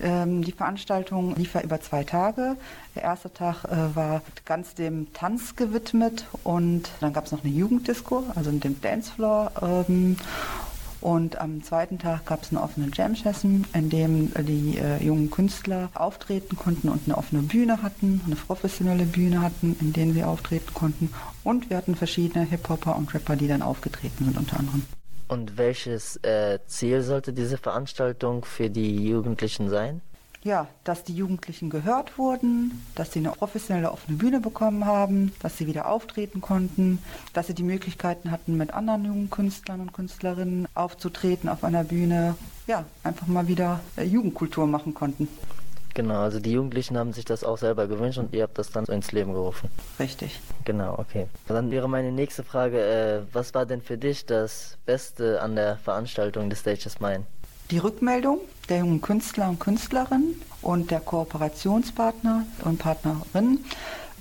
ähm, 0.00 0.42
die 0.42 0.52
Veranstaltung 0.52 1.34
lief 1.36 1.54
ja 1.54 1.62
über 1.62 1.80
zwei 1.80 2.04
Tage. 2.04 2.56
Der 2.94 3.02
erste 3.02 3.32
Tag 3.32 3.64
äh, 3.64 3.96
war 3.96 4.22
ganz 4.44 4.74
dem 4.74 5.12
Tanz 5.12 5.56
gewidmet 5.56 6.26
und 6.44 6.90
dann 7.00 7.12
gab 7.12 7.26
es 7.26 7.32
noch 7.32 7.42
eine 7.42 7.52
Jugenddisco, 7.52 8.24
also 8.34 8.50
dem 8.50 8.80
Dancefloor. 8.80 9.52
Ähm, 9.62 10.16
und 11.00 11.40
am 11.40 11.62
zweiten 11.62 11.98
Tag 11.98 12.26
gab 12.26 12.42
es 12.42 12.50
eine 12.50 12.60
offene 12.62 12.90
Jam-Session, 12.92 13.66
in 13.72 13.88
dem 13.88 14.32
die 14.44 14.76
äh, 14.76 15.02
jungen 15.02 15.30
Künstler 15.30 15.88
auftreten 15.94 16.56
konnten 16.56 16.90
und 16.90 17.00
eine 17.06 17.16
offene 17.16 17.42
Bühne 17.42 17.82
hatten, 17.82 18.20
eine 18.26 18.36
professionelle 18.36 19.06
Bühne 19.06 19.40
hatten, 19.40 19.76
in 19.80 19.94
denen 19.94 20.12
sie 20.12 20.24
auftreten 20.24 20.74
konnten. 20.74 21.10
Und 21.42 21.70
wir 21.70 21.78
hatten 21.78 21.96
verschiedene 21.96 22.44
Hip-Hopper 22.44 22.96
und 22.96 23.14
Rapper, 23.14 23.36
die 23.36 23.48
dann 23.48 23.62
aufgetreten 23.62 24.26
sind 24.26 24.36
unter 24.36 24.58
anderem. 24.58 24.82
Und 25.30 25.58
welches 25.58 26.16
äh, 26.24 26.58
Ziel 26.66 27.02
sollte 27.02 27.32
diese 27.32 27.56
Veranstaltung 27.56 28.44
für 28.44 28.68
die 28.68 29.08
Jugendlichen 29.08 29.68
sein? 29.68 30.00
Ja, 30.42 30.66
dass 30.82 31.04
die 31.04 31.14
Jugendlichen 31.14 31.70
gehört 31.70 32.18
wurden, 32.18 32.84
dass 32.96 33.12
sie 33.12 33.20
eine 33.20 33.30
professionelle 33.30 33.92
offene 33.92 34.18
Bühne 34.18 34.40
bekommen 34.40 34.86
haben, 34.86 35.32
dass 35.40 35.56
sie 35.56 35.68
wieder 35.68 35.88
auftreten 35.88 36.40
konnten, 36.40 36.98
dass 37.32 37.46
sie 37.46 37.54
die 37.54 37.62
Möglichkeiten 37.62 38.32
hatten, 38.32 38.56
mit 38.56 38.74
anderen 38.74 39.04
jungen 39.04 39.30
Künstlern 39.30 39.80
und 39.80 39.92
Künstlerinnen 39.92 40.66
aufzutreten 40.74 41.48
auf 41.48 41.62
einer 41.62 41.84
Bühne. 41.84 42.34
Ja, 42.66 42.84
einfach 43.04 43.28
mal 43.28 43.46
wieder 43.46 43.78
äh, 43.96 44.02
Jugendkultur 44.02 44.66
machen 44.66 44.94
konnten. 44.94 45.28
Genau, 45.94 46.20
also 46.20 46.38
die 46.38 46.52
Jugendlichen 46.52 46.96
haben 46.96 47.12
sich 47.12 47.24
das 47.24 47.42
auch 47.42 47.58
selber 47.58 47.86
gewünscht 47.86 48.18
und 48.18 48.32
ihr 48.34 48.44
habt 48.44 48.58
das 48.58 48.70
dann 48.70 48.86
so 48.86 48.92
ins 48.92 49.12
Leben 49.12 49.32
gerufen. 49.32 49.68
Richtig. 49.98 50.40
Genau, 50.64 50.98
okay. 50.98 51.26
Dann 51.48 51.70
wäre 51.70 51.88
meine 51.88 52.12
nächste 52.12 52.44
Frage, 52.44 52.80
äh, 52.80 53.34
was 53.34 53.54
war 53.54 53.66
denn 53.66 53.82
für 53.82 53.98
dich 53.98 54.24
das 54.26 54.78
Beste 54.86 55.42
an 55.42 55.56
der 55.56 55.76
Veranstaltung 55.78 56.48
des 56.48 56.60
Stages 56.60 57.00
Mine? 57.00 57.24
Die 57.70 57.78
Rückmeldung 57.78 58.40
der 58.68 58.78
jungen 58.78 59.00
Künstler 59.00 59.48
und 59.48 59.60
Künstlerinnen 59.60 60.40
und 60.62 60.90
der 60.90 61.00
Kooperationspartner 61.00 62.44
und 62.64 62.78
Partnerinnen, 62.78 63.64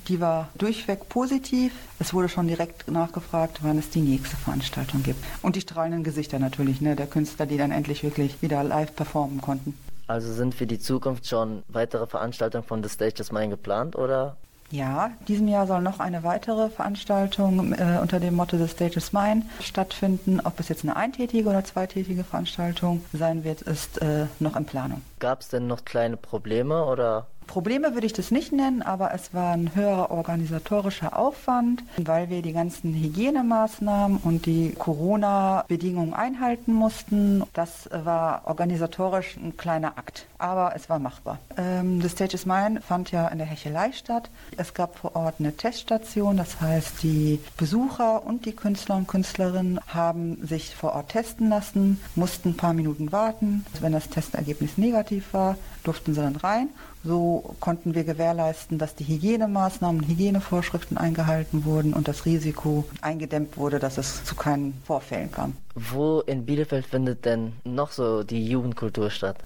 die 0.08 0.20
war 0.20 0.50
durchweg 0.56 1.08
positiv. 1.10 1.74
Es 2.00 2.14
wurde 2.14 2.30
schon 2.30 2.48
direkt 2.48 2.90
nachgefragt, 2.90 3.60
wann 3.62 3.78
es 3.78 3.90
die 3.90 4.02
nächste 4.02 4.36
Veranstaltung 4.38 5.04
gibt. 5.04 5.24
Und 5.44 5.56
die 5.56 5.62
strahlenden 5.62 6.04
Gesichter 6.04 6.40
natürlich, 6.40 6.82
ne, 6.82 6.96
der 6.96 7.08
Künstler, 7.08 7.46
die 7.46 7.58
dann 7.58 7.72
endlich 7.72 8.04
wirklich 8.04 8.42
wieder 8.42 8.64
live 8.64 8.96
performen 8.96 9.42
konnten. 9.42 9.76
Also 10.10 10.34
sind 10.34 10.56
für 10.56 10.66
die 10.66 10.80
Zukunft 10.80 11.28
schon 11.28 11.62
weitere 11.68 12.08
Veranstaltungen 12.08 12.64
von 12.64 12.82
The 12.82 12.90
Stages 12.90 13.32
Mine 13.32 13.50
geplant 13.50 13.96
oder 13.96 14.38
ja, 14.72 15.12
diesem 15.28 15.48
Jahr 15.48 15.66
soll 15.66 15.82
noch 15.82 16.00
eine 16.00 16.24
weitere 16.24 16.70
Veranstaltung 16.70 17.74
äh, 17.74 17.98
unter 18.00 18.20
dem 18.20 18.36
Motto 18.36 18.58
The 18.58 18.68
Stage 18.68 18.98
is 18.98 19.14
Mine 19.14 19.44
stattfinden. 19.62 20.40
Ob 20.44 20.60
es 20.60 20.70
jetzt 20.70 20.84
eine 20.84 20.96
eintätige 20.96 21.50
oder 21.50 21.64
zweitätige 21.64 22.24
Veranstaltung 22.24 23.04
sein 23.12 23.44
wird, 23.44 23.64
ist 23.64 24.00
äh, 24.02 24.28
noch 24.40 24.56
in 24.56 24.66
Planung. 24.66 25.02
Gab 25.18 25.42
es 25.42 25.50
denn 25.50 25.66
noch 25.66 25.86
kleine 25.86 26.18
Probleme 26.18 26.86
oder 26.86 27.26
Probleme 27.50 27.96
würde 27.96 28.06
ich 28.06 28.14
das 28.14 28.30
nicht 28.30 28.52
nennen, 28.52 28.84
aber 28.84 29.12
es 29.12 29.34
war 29.34 29.54
ein 29.54 29.74
höherer 29.74 30.12
organisatorischer 30.12 31.18
Aufwand, 31.18 31.84
weil 31.98 32.30
wir 32.30 32.44
die 32.44 32.54
ganzen 32.54 32.94
Hygienemaßnahmen 32.94 34.20
und 34.24 34.46
die 34.46 34.76
Corona-Bedingungen 34.78 36.14
einhalten 36.14 36.74
mussten. 36.74 37.42
Das 37.54 37.90
war 37.92 38.44
organisatorisch 38.46 39.36
ein 39.36 39.58
kleiner 39.58 39.98
Akt, 39.98 40.28
aber 40.38 40.74
es 40.76 40.92
war 40.92 41.00
machbar. 41.00 41.40
Ähm, 41.58 42.00
The 42.04 42.10
Stage 42.10 42.36
is 42.36 42.46
Mine 42.46 42.82
fand 42.82 43.10
ja 43.10 43.28
in 43.30 43.40
der 43.40 43.48
Hechelei 43.48 43.94
statt. 43.94 44.30
Es 44.56 44.76
gab 44.76 45.00
vor 45.00 45.16
Ort 45.16 45.36
eine 45.40 45.58
Teststation, 45.58 46.38
das 46.38 46.62
heißt, 46.62 47.02
die 47.02 47.40
Besucher 47.58 48.28
und 48.28 48.46
die 48.46 48.54
Künstler 48.54 48.96
und 48.96 49.08
Künstlerinnen 49.08 49.80
haben 49.88 50.38
sich 50.46 50.76
vor 50.76 50.94
Ort 50.94 51.10
testen 51.10 51.50
lassen, 51.50 52.00
mussten 52.14 52.50
ein 52.50 52.58
paar 52.58 52.74
Minuten 52.74 53.12
warten. 53.12 53.66
Wenn 53.82 53.94
das 53.94 54.08
Testergebnis 54.08 54.78
negativ 54.78 55.34
war, 55.34 55.58
durften 55.90 56.14
sie 56.14 56.22
dann 56.22 56.36
rein. 56.36 56.70
So 57.04 57.56
konnten 57.60 57.96
wir 57.96 58.04
gewährleisten, 58.04 58.78
dass 58.78 58.94
die 58.94 59.06
Hygienemaßnahmen, 59.06 60.08
Hygienevorschriften 60.08 60.98
eingehalten 60.98 61.66
wurden 61.66 61.94
und 61.94 62.08
das 62.08 62.26
Risiko 62.28 62.86
eingedämmt 63.02 63.58
wurde, 63.58 63.80
dass 63.80 63.98
es 63.98 64.24
zu 64.24 64.36
keinen 64.36 64.80
Vorfällen 64.86 65.32
kam. 65.32 65.54
Wo 65.74 66.20
in 66.22 66.46
Bielefeld 66.46 66.86
findet 66.86 67.26
denn 67.26 67.54
noch 67.64 67.92
so 67.92 68.22
die 68.22 68.46
Jugendkultur 68.46 69.10
statt? 69.10 69.38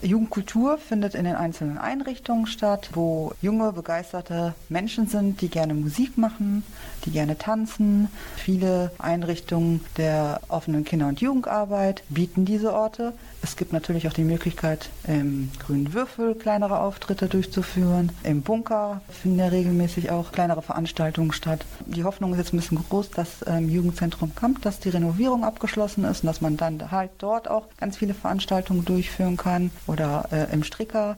Jugendkultur 0.00 0.78
findet 0.78 1.14
in 1.14 1.24
den 1.24 1.36
einzelnen 1.36 1.78
Einrichtungen 1.78 2.46
statt, 2.46 2.90
wo 2.94 3.32
junge, 3.42 3.72
begeisterte 3.72 4.54
Menschen 4.70 5.06
sind, 5.06 5.42
die 5.42 5.48
gerne 5.48 5.74
Musik 5.74 6.16
machen, 6.16 6.64
die 7.04 7.10
gerne 7.10 7.36
tanzen. 7.38 8.08
Viele 8.36 8.90
Einrichtungen 8.98 9.80
der 9.98 10.40
offenen 10.48 10.84
Kinder- 10.84 11.06
und 11.08 11.20
Jugendarbeit 11.20 12.02
bieten 12.08 12.44
diese 12.46 12.72
Orte. 12.72 13.12
Es 13.44 13.56
gibt 13.56 13.72
natürlich 13.72 14.06
auch 14.06 14.12
die 14.12 14.22
Möglichkeit, 14.22 14.88
im 15.04 15.50
Grünen 15.58 15.92
Würfel 15.92 16.36
kleinere 16.36 16.78
Auftritte 16.78 17.26
durchzuführen. 17.26 18.12
Im 18.22 18.42
Bunker 18.42 19.00
finden 19.08 19.40
ja 19.40 19.48
regelmäßig 19.48 20.12
auch 20.12 20.30
kleinere 20.30 20.62
Veranstaltungen 20.62 21.32
statt. 21.32 21.64
Die 21.86 22.04
Hoffnung 22.04 22.32
ist 22.32 22.38
jetzt 22.38 22.54
ein 22.54 22.58
bisschen 22.58 22.78
groß, 22.88 23.10
dass 23.10 23.42
im 23.42 23.68
Jugendzentrum 23.68 24.36
Kamp, 24.36 24.62
dass 24.62 24.78
die 24.78 24.90
Renovierung 24.90 25.42
abgeschlossen 25.42 26.04
ist 26.04 26.22
und 26.22 26.28
dass 26.28 26.40
man 26.40 26.56
dann 26.56 26.92
halt 26.92 27.10
dort 27.18 27.50
auch 27.50 27.66
ganz 27.78 27.96
viele 27.96 28.14
Veranstaltungen 28.14 28.84
durchführen 28.84 29.36
kann 29.36 29.72
oder 29.88 30.28
äh, 30.30 30.52
im 30.52 30.62
Stricker. 30.62 31.16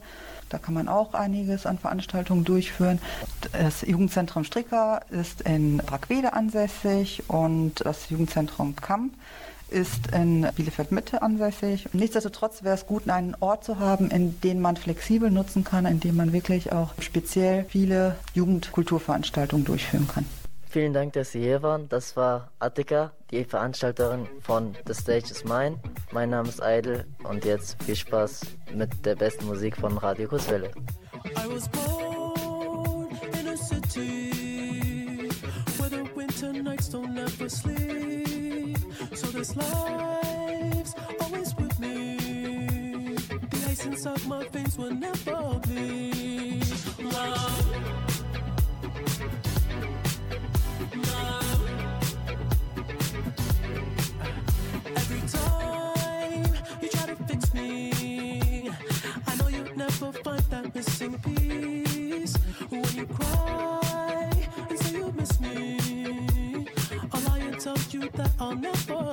Da 0.49 0.57
kann 0.57 0.73
man 0.73 0.87
auch 0.87 1.13
einiges 1.13 1.67
an 1.67 1.77
Veranstaltungen 1.77 2.43
durchführen. 2.43 2.99
Das 3.51 3.81
Jugendzentrum 3.81 4.43
Stricker 4.43 5.01
ist 5.09 5.41
in 5.41 5.77
Brackwede 5.77 6.33
ansässig 6.33 7.23
und 7.27 7.85
das 7.85 8.09
Jugendzentrum 8.09 8.75
Kamp 8.75 9.13
ist 9.75 10.13
in 10.13 10.47
Bielefeld 10.55 10.93
Mitte 10.93 11.21
ansässig. 11.21 11.89
Nichtsdestotrotz 11.91 12.63
wäre 12.63 12.75
es 12.75 12.87
gut, 12.87 13.09
einen 13.09 13.35
Ort 13.41 13.65
zu 13.65 13.77
haben, 13.77 14.09
in 14.09 14.39
den 14.39 14.61
man 14.61 14.77
flexibel 14.77 15.29
nutzen 15.29 15.65
kann, 15.65 15.85
in 15.85 15.99
dem 15.99 16.15
man 16.15 16.31
wirklich 16.31 16.71
auch 16.71 16.93
speziell 16.99 17.65
viele 17.65 18.15
Jugendkulturveranstaltungen 18.33 19.65
durchführen 19.65 20.07
kann. 20.07 20.25
Vielen 20.69 20.93
Dank, 20.93 21.13
dass 21.13 21.33
Sie 21.33 21.41
hier 21.41 21.61
waren. 21.61 21.89
Das 21.89 22.15
war 22.15 22.51
Attika, 22.59 23.11
die 23.31 23.43
Veranstalterin 23.43 24.27
von 24.41 24.75
The 24.87 24.93
Stage 24.93 25.31
is 25.31 25.43
Mine. 25.43 25.77
Mein 26.11 26.29
Name 26.29 26.47
ist 26.47 26.61
Idle 26.63 27.05
und 27.23 27.43
jetzt 27.43 27.81
viel 27.83 27.97
Spaß 27.97 28.41
mit 28.73 29.05
der 29.05 29.15
besten 29.15 29.45
Musik 29.45 29.75
von 29.75 29.97
Radio 29.97 30.29
Kurzwelle. 30.29 30.71
I 31.25 31.47
was 31.49 31.67
born 31.69 33.09
in 33.39 33.47
a 33.49 33.57
city 33.57 34.31
nights 36.63 36.89
don't 36.89 37.17
ever 37.17 37.49
sleep. 37.49 38.34
So 39.13 39.27
this 39.27 39.55
life's 39.55 40.95
always 41.21 41.55
with 41.55 41.79
me. 41.79 43.15
The 43.51 43.65
ice 43.69 43.85
inside 43.85 44.25
my 44.27 44.43
face 44.45 44.77
will 44.77 44.93
never 44.93 45.59
bleed. 45.65 46.65
Love. 46.99 47.65
Love. 50.95 51.69
Every 54.95 55.21
time 55.29 56.45
you 56.81 56.89
try 56.89 57.05
to 57.07 57.15
fix 57.27 57.53
me, 57.53 58.69
I 59.27 59.35
know 59.35 59.47
you'll 59.47 59.75
never 59.77 60.11
find 60.11 60.43
that 60.49 60.75
missing 60.75 61.17
piece. 61.19 61.84
You 68.51 68.55
that 68.61 68.89
I'll 68.89 69.04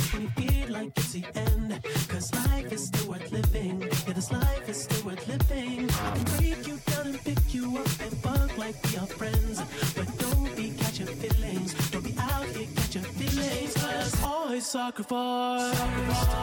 when 0.00 0.22
you 0.22 0.28
feel 0.28 0.72
like 0.72 0.92
it's 0.96 1.12
the 1.12 1.24
end. 1.34 1.80
Cause 2.08 2.34
life 2.34 2.72
is 2.72 2.86
still 2.86 3.10
worth 3.10 3.30
living. 3.30 3.82
Yeah, 4.06 4.14
this 4.14 4.32
life 4.32 4.68
is 4.68 4.84
still 4.84 5.06
worth 5.06 5.26
living. 5.28 5.90
I 5.90 6.10
can 6.16 6.24
break 6.36 6.66
you 6.66 6.78
down 6.86 7.06
and 7.08 7.24
pick 7.24 7.54
you 7.54 7.76
up 7.78 7.86
and 8.00 8.12
fuck 8.22 8.56
like 8.58 8.76
we 8.84 8.96
are 8.98 9.06
friends. 9.06 9.60
But 9.94 10.08
don't 10.18 10.56
be 10.56 10.70
catching 10.70 11.06
feelings. 11.06 11.90
Don't 11.90 12.04
be 12.04 12.14
out 12.18 12.46
here 12.46 12.68
catching 12.76 13.02
feelings. 13.02 13.74
Cause 13.74 14.24
I 14.24 14.58
sacrifice 14.60 15.78
your 15.78 16.41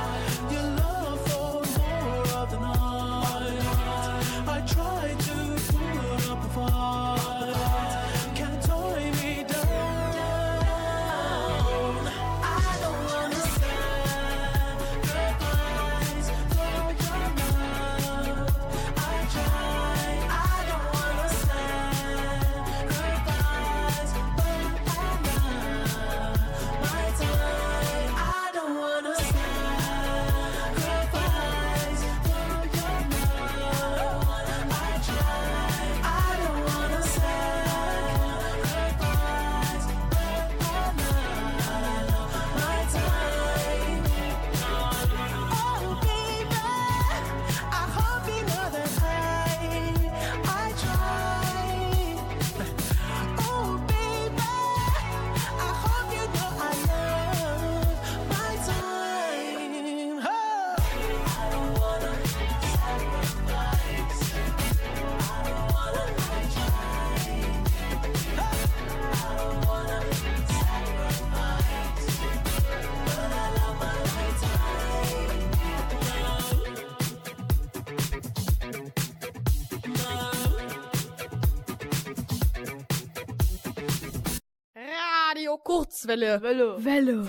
Kurzwelle. 86.10 86.42
Welle. 86.42 86.84
Welle. 86.84 87.28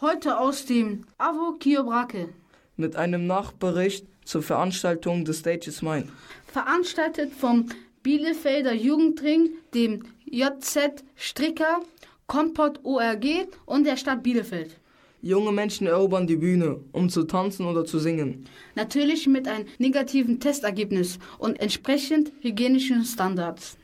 Heute 0.00 0.38
aus 0.40 0.64
dem 0.64 1.04
Avo 1.18 1.58
Kiobrake. 1.58 2.30
Mit 2.78 2.96
einem 2.96 3.26
Nachbericht 3.26 4.06
zur 4.24 4.42
Veranstaltung 4.42 5.26
des 5.26 5.40
Stage 5.40 5.68
is 5.68 5.82
Mine. 5.82 6.08
Veranstaltet 6.46 7.34
vom 7.34 7.66
Bielefelder 8.02 8.72
Jugendring, 8.72 9.50
dem 9.74 10.04
JZ 10.24 11.04
Stricker, 11.16 11.80
Kompott 12.26 12.80
ORG 12.82 13.48
und 13.66 13.84
der 13.84 13.98
Stadt 13.98 14.22
Bielefeld. 14.22 14.78
Junge 15.20 15.52
Menschen 15.52 15.86
erobern 15.86 16.26
die 16.26 16.36
Bühne, 16.36 16.80
um 16.92 17.10
zu 17.10 17.24
tanzen 17.24 17.66
oder 17.66 17.84
zu 17.84 17.98
singen. 17.98 18.46
Natürlich 18.74 19.26
mit 19.26 19.46
einem 19.46 19.66
negativen 19.76 20.40
Testergebnis 20.40 21.18
und 21.38 21.60
entsprechend 21.60 22.32
hygienischen 22.40 23.04
Standards. 23.04 23.76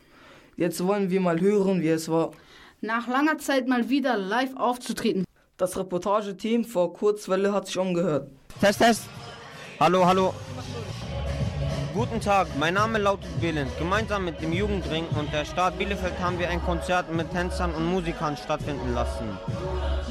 Jetzt 0.57 0.85
wollen 0.87 1.11
wir 1.11 1.21
mal 1.21 1.41
hören, 1.41 1.81
wie 1.81 1.89
es 1.89 2.09
war. 2.09 2.33
Nach 2.81 3.09
langer 3.09 3.39
Zeit 3.39 3.69
mal 3.69 3.89
wieder 3.89 4.17
live 4.17 4.55
aufzutreten. 4.57 5.25
Das 5.57 5.79
Reportageteam 5.79 6.65
vor 6.65 6.93
Kurzwelle 6.93 7.53
hat 7.53 7.67
sich 7.67 7.79
umgehört. 7.79 8.29
Test, 8.61 8.81
Test. 8.81 9.03
Hallo, 9.81 10.05
hallo. 10.05 10.35
Guten 11.95 12.21
Tag, 12.21 12.49
mein 12.59 12.75
Name 12.75 12.99
lautet 12.99 13.41
Belen. 13.41 13.69
Gemeinsam 13.79 14.25
mit 14.25 14.41
dem 14.41 14.53
Jugendring 14.53 15.07
und 15.19 15.33
der 15.33 15.45
Stadt 15.45 15.79
Bielefeld 15.79 16.19
haben 16.21 16.39
wir 16.39 16.49
ein 16.49 16.63
Konzert 16.63 17.13
mit 17.13 17.31
Tänzern 17.31 17.75
und 17.75 17.85
Musikern 17.87 18.37
stattfinden 18.37 18.95
lassen. 18.95 19.39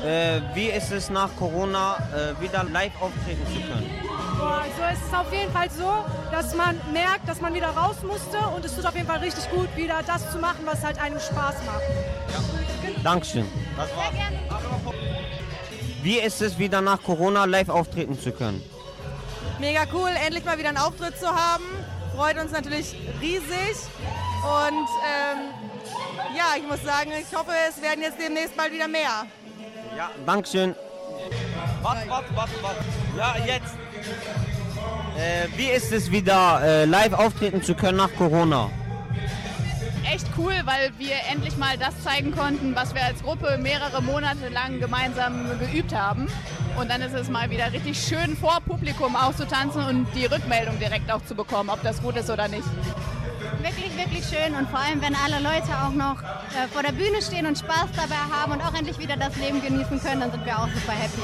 Äh, 0.06 0.42
wie 0.54 0.68
ist 0.68 0.92
es 0.92 1.10
nach 1.10 1.36
Corona 1.38 1.98
äh, 1.98 2.42
wieder 2.42 2.64
live 2.64 2.94
auftreten 3.02 3.46
zu 3.48 3.62
können? 3.62 4.11
Also 4.42 4.82
es 4.92 5.00
ist 5.00 5.14
auf 5.14 5.32
jeden 5.32 5.52
Fall 5.52 5.70
so, 5.70 6.06
dass 6.32 6.56
man 6.56 6.80
merkt, 6.92 7.28
dass 7.28 7.42
man 7.42 7.54
wieder 7.54 7.70
raus 7.70 7.98
musste 8.02 8.38
und 8.56 8.66
es 8.66 8.76
tut 8.76 8.86
auf 8.86 8.96
jeden 8.96 9.08
Fall 9.08 9.20
richtig 9.20 9.50
gut, 9.52 9.68
wieder 9.76 10.02
das 10.06 10.32
zu 10.32 10.40
machen, 10.40 10.60
was 10.66 10.84
halt 10.84 11.00
einem 11.00 11.20
Spaß 11.20 11.56
macht. 11.66 13.04
Dankeschön. 13.04 13.48
Das 13.78 13.90
war's. 13.96 14.14
Wie 16.02 16.18
ist 16.20 16.42
es 16.42 16.58
wieder 16.58 16.82
nach 16.82 17.02
Corona 17.04 17.46
live 17.46 17.70
auftreten 17.70 18.20
zu 18.20 18.32
können? 18.32 18.64
Mega 19.60 19.82
cool, 19.94 20.10
endlich 20.26 20.44
mal 20.44 20.58
wieder 20.58 20.70
einen 20.70 20.80
Auftritt 20.80 21.20
zu 21.20 21.28
haben. 21.28 21.64
Freut 22.16 22.38
uns 22.38 22.52
natürlich 22.52 22.96
riesig. 23.22 23.78
Und 24.42 24.88
ähm, 25.06 25.52
ja, 26.36 26.56
ich 26.58 26.68
muss 26.68 26.82
sagen, 26.84 27.12
ich 27.12 27.38
hoffe, 27.38 27.52
es 27.70 27.80
werden 27.82 28.02
jetzt 28.02 28.20
demnächst 28.20 28.58
bald 28.58 28.74
wieder 28.74 28.88
mehr. 28.88 29.28
Ja, 29.96 30.10
Dankeschön. 30.26 30.76
Warte, 31.84 32.10
warte, 32.10 32.36
warte, 32.36 32.52
warte. 32.62 32.84
Ja, 33.18 33.36
jetzt. 33.46 33.76
Äh, 35.18 35.48
wie 35.58 35.68
ist 35.68 35.92
es 35.92 36.12
wieder 36.12 36.62
äh, 36.64 36.86
live 36.86 37.14
auftreten 37.14 37.62
zu 37.62 37.76
können 37.76 37.98
nach 37.98 38.14
Corona? 38.16 38.70
echt 40.12 40.28
cool, 40.38 40.54
weil 40.66 40.92
wir 40.98 41.16
endlich 41.32 41.58
mal 41.58 41.78
das 41.78 42.04
zeigen 42.04 42.32
konnten, 42.32 42.76
was 42.76 42.94
wir 42.94 43.04
als 43.04 43.22
Gruppe 43.22 43.58
mehrere 43.58 44.02
Monate 44.02 44.50
lang 44.50 44.80
gemeinsam 44.80 45.46
geübt 45.60 45.96
haben. 45.96 46.28
Und 46.78 46.90
dann 46.90 47.02
ist 47.02 47.14
es 47.14 47.30
mal 47.30 47.50
wieder 47.50 47.72
richtig 47.72 47.98
schön 47.98 48.36
vor 48.36 48.60
Publikum 48.66 49.16
auch 49.16 49.34
zu 49.34 49.48
tanzen 49.48 49.84
und 49.84 50.08
die 50.14 50.26
Rückmeldung 50.26 50.80
direkt 50.80 51.12
auch 51.12 51.24
zu 51.24 51.36
bekommen, 51.36 51.70
ob 51.70 51.82
das 51.84 52.02
gut 52.02 52.18
ist 52.18 52.30
oder 52.30 52.48
nicht. 52.48 52.68
Wirklich, 53.62 53.96
wirklich 53.98 54.26
schön 54.26 54.56
und 54.56 54.70
vor 54.70 54.80
allem, 54.80 55.02
wenn 55.02 55.16
alle 55.16 55.42
Leute 55.42 55.72
auch 55.84 55.94
noch 55.94 56.22
äh, 56.22 56.68
vor 56.72 56.82
der 56.84 56.92
Bühne 56.92 57.22
stehen 57.22 57.46
und 57.46 57.58
Spaß 57.58 57.90
dabei 57.96 58.16
haben 58.32 58.52
und 58.54 58.62
auch 58.62 58.74
endlich 58.74 58.98
wieder 59.00 59.16
das 59.16 59.36
Leben 59.38 59.62
genießen 59.62 60.02
können, 60.02 60.22
dann 60.22 60.32
sind 60.32 60.46
wir 60.46 60.58
auch 60.58 60.68
super 60.70 60.94
happy. 60.94 61.22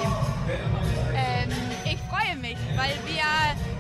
Ich 2.28 2.34
freue 2.34 2.42
mich, 2.42 2.58
weil 2.76 2.92
wir, 3.06 3.24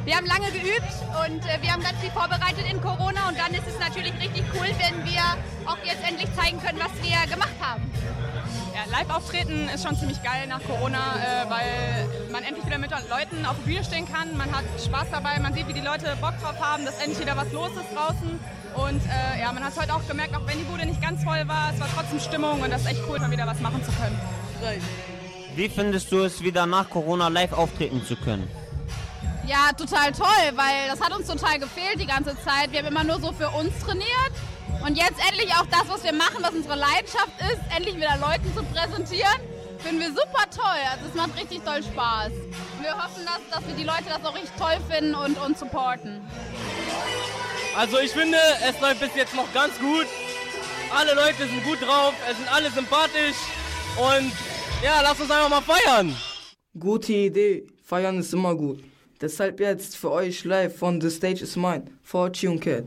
wir 0.05 0.15
haben 0.15 0.25
lange 0.25 0.51
geübt 0.51 0.93
und 1.25 1.43
äh, 1.45 1.61
wir 1.61 1.73
haben 1.73 1.83
ganz 1.83 1.99
viel 1.99 2.11
vorbereitet 2.11 2.63
in 2.71 2.81
Corona 2.81 3.27
und 3.27 3.37
dann 3.37 3.53
ist 3.53 3.67
es 3.67 3.77
natürlich 3.79 4.13
richtig 4.13 4.43
cool, 4.53 4.67
wenn 4.77 5.03
wir 5.05 5.21
auch 5.65 5.77
jetzt 5.83 6.07
endlich 6.07 6.33
zeigen 6.33 6.61
können, 6.61 6.79
was 6.79 6.91
wir 7.03 7.27
gemacht 7.29 7.55
haben. 7.59 7.81
Ja, 8.73 8.89
Live-Auftreten 8.97 9.67
ist 9.73 9.83
schon 9.83 9.97
ziemlich 9.97 10.23
geil 10.23 10.47
nach 10.47 10.61
Corona, 10.63 10.97
äh, 10.97 11.49
weil 11.49 12.29
man 12.31 12.43
endlich 12.43 12.65
wieder 12.65 12.77
mit 12.77 12.91
Leuten 12.91 13.45
auf 13.45 13.57
der 13.57 13.63
Bühne 13.65 13.83
stehen 13.83 14.07
kann. 14.07 14.37
Man 14.37 14.55
hat 14.55 14.65
Spaß 14.83 15.07
dabei, 15.11 15.39
man 15.39 15.53
sieht, 15.53 15.67
wie 15.67 15.73
die 15.73 15.81
Leute 15.81 16.15
Bock 16.21 16.39
drauf 16.41 16.59
haben, 16.61 16.85
dass 16.85 16.97
endlich 16.99 17.19
wieder 17.19 17.35
was 17.35 17.51
los 17.51 17.71
ist 17.71 17.93
draußen. 17.93 18.39
Und 18.75 19.01
äh, 19.07 19.41
ja, 19.41 19.51
man 19.51 19.63
hat 19.63 19.73
es 19.73 19.81
heute 19.81 19.93
auch 19.93 20.07
gemerkt, 20.07 20.35
auch 20.35 20.45
wenn 20.47 20.57
die 20.57 20.65
Bude 20.65 20.85
nicht 20.85 21.01
ganz 21.01 21.23
voll 21.23 21.45
war, 21.47 21.73
es 21.73 21.79
war 21.79 21.89
trotzdem 21.93 22.19
Stimmung 22.19 22.61
und 22.61 22.71
das 22.71 22.81
ist 22.81 22.91
echt 22.91 23.01
cool, 23.09 23.19
mal 23.19 23.31
wieder 23.31 23.47
was 23.47 23.59
machen 23.59 23.83
zu 23.83 23.91
können. 23.91 24.17
Wie 25.57 25.69
findest 25.69 26.11
du 26.11 26.19
es, 26.19 26.43
wieder 26.43 26.67
nach 26.67 26.87
Corona 26.87 27.29
live 27.29 27.51
auftreten 27.51 28.05
zu 28.05 28.15
können? 28.15 28.47
Ja, 29.47 29.71
total 29.75 30.11
toll, 30.11 30.53
weil 30.53 30.87
das 30.87 31.01
hat 31.01 31.11
uns 31.17 31.25
total 31.25 31.57
gefehlt 31.57 31.99
die 31.99 32.05
ganze 32.05 32.37
Zeit. 32.43 32.71
Wir 32.71 32.81
haben 32.81 32.89
immer 32.89 33.03
nur 33.03 33.19
so 33.19 33.33
für 33.33 33.49
uns 33.49 33.73
trainiert. 33.79 34.33
Und 34.85 34.95
jetzt 34.95 35.17
endlich 35.27 35.51
auch 35.55 35.65
das, 35.71 35.89
was 35.89 36.03
wir 36.03 36.13
machen, 36.13 36.37
was 36.41 36.51
unsere 36.51 36.75
Leidenschaft 36.75 37.31
ist, 37.39 37.57
endlich 37.75 37.95
wieder 37.95 38.17
Leuten 38.17 38.53
zu 38.55 38.61
präsentieren, 38.65 39.33
finden 39.79 39.99
wir 39.99 40.09
super 40.09 40.45
toll. 40.55 40.81
Also 40.91 41.05
es 41.09 41.15
macht 41.15 41.35
richtig 41.35 41.63
toll 41.65 41.81
Spaß. 41.81 42.33
Und 42.77 42.83
wir 42.83 42.93
hoffen, 42.93 43.25
dass, 43.25 43.41
dass 43.49 43.67
wir 43.67 43.73
die 43.73 43.83
Leute 43.83 44.05
das 44.09 44.23
auch 44.23 44.35
richtig 44.35 44.55
toll 44.59 44.77
finden 44.87 45.15
und 45.15 45.39
uns 45.39 45.59
supporten. 45.59 46.21
Also 47.75 47.97
ich 47.97 48.11
finde, 48.11 48.37
es 48.61 48.79
läuft 48.79 48.99
bis 48.99 49.15
jetzt 49.15 49.33
noch 49.33 49.51
ganz 49.55 49.73
gut. 49.79 50.05
Alle 50.95 51.15
Leute 51.15 51.47
sind 51.47 51.63
gut 51.63 51.81
drauf, 51.81 52.13
es 52.29 52.37
sind 52.37 52.47
alle 52.53 52.69
sympathisch 52.69 53.41
und 53.97 54.31
ja, 54.83 55.01
lass 55.01 55.19
uns 55.19 55.31
einfach 55.31 55.49
mal 55.49 55.61
feiern. 55.61 56.15
Gute 56.77 57.13
Idee. 57.13 57.67
Feiern 57.83 58.19
ist 58.19 58.33
immer 58.33 58.55
gut. 58.55 58.83
Deshalb 59.19 59.59
jetzt 59.59 59.97
für 59.97 60.11
euch 60.11 60.43
live 60.43 60.77
von 60.77 61.01
The 61.01 61.09
Stage 61.09 61.43
is 61.43 61.55
Mine, 61.55 61.85
Fortune 62.03 62.59
Cat. 62.59 62.83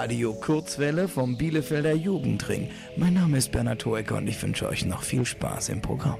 Radio 0.00 0.32
Kurzwelle 0.32 1.08
vom 1.08 1.36
Bielefelder 1.36 1.92
Jugendring. 1.92 2.70
Mein 2.96 3.12
Name 3.12 3.36
ist 3.36 3.52
Bernhard 3.52 3.84
Hoeker 3.84 4.16
und 4.16 4.28
ich 4.28 4.42
wünsche 4.42 4.66
euch 4.66 4.86
noch 4.86 5.02
viel 5.02 5.26
Spaß 5.26 5.68
im 5.68 5.82
Programm. 5.82 6.16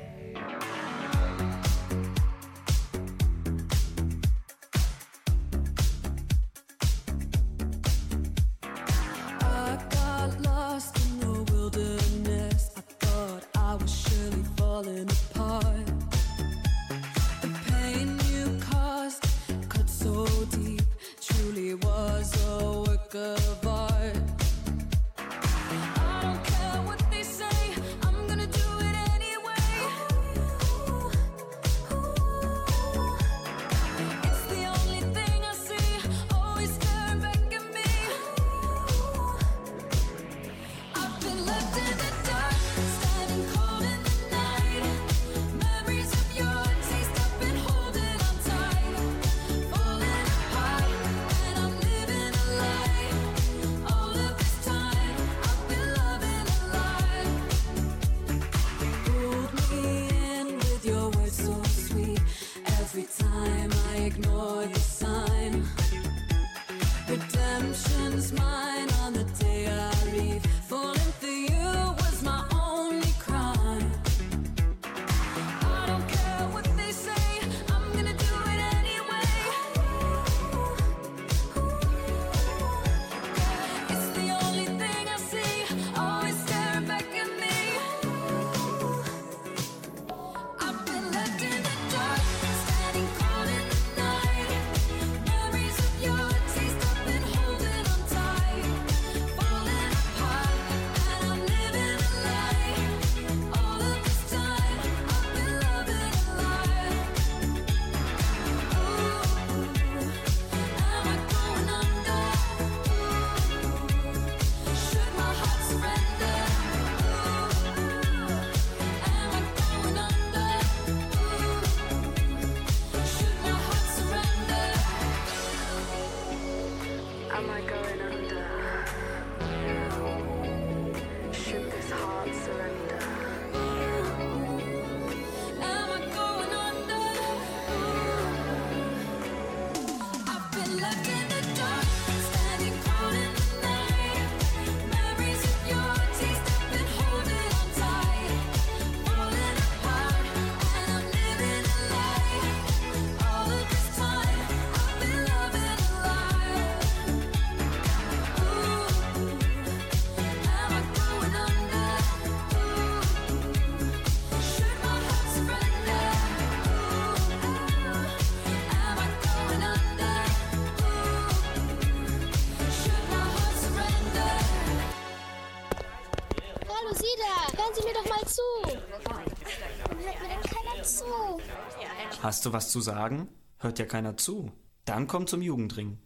Hast 182.23 182.45
du 182.45 182.53
was 182.53 182.71
zu 182.71 182.83
sagen? 182.83 183.29
Hört 183.61 183.79
ja 183.79 183.87
keiner 183.87 184.15
zu. 184.15 184.51
Dann 184.85 185.07
komm 185.07 185.27
zum 185.27 185.41
Jugendring. 185.41 185.97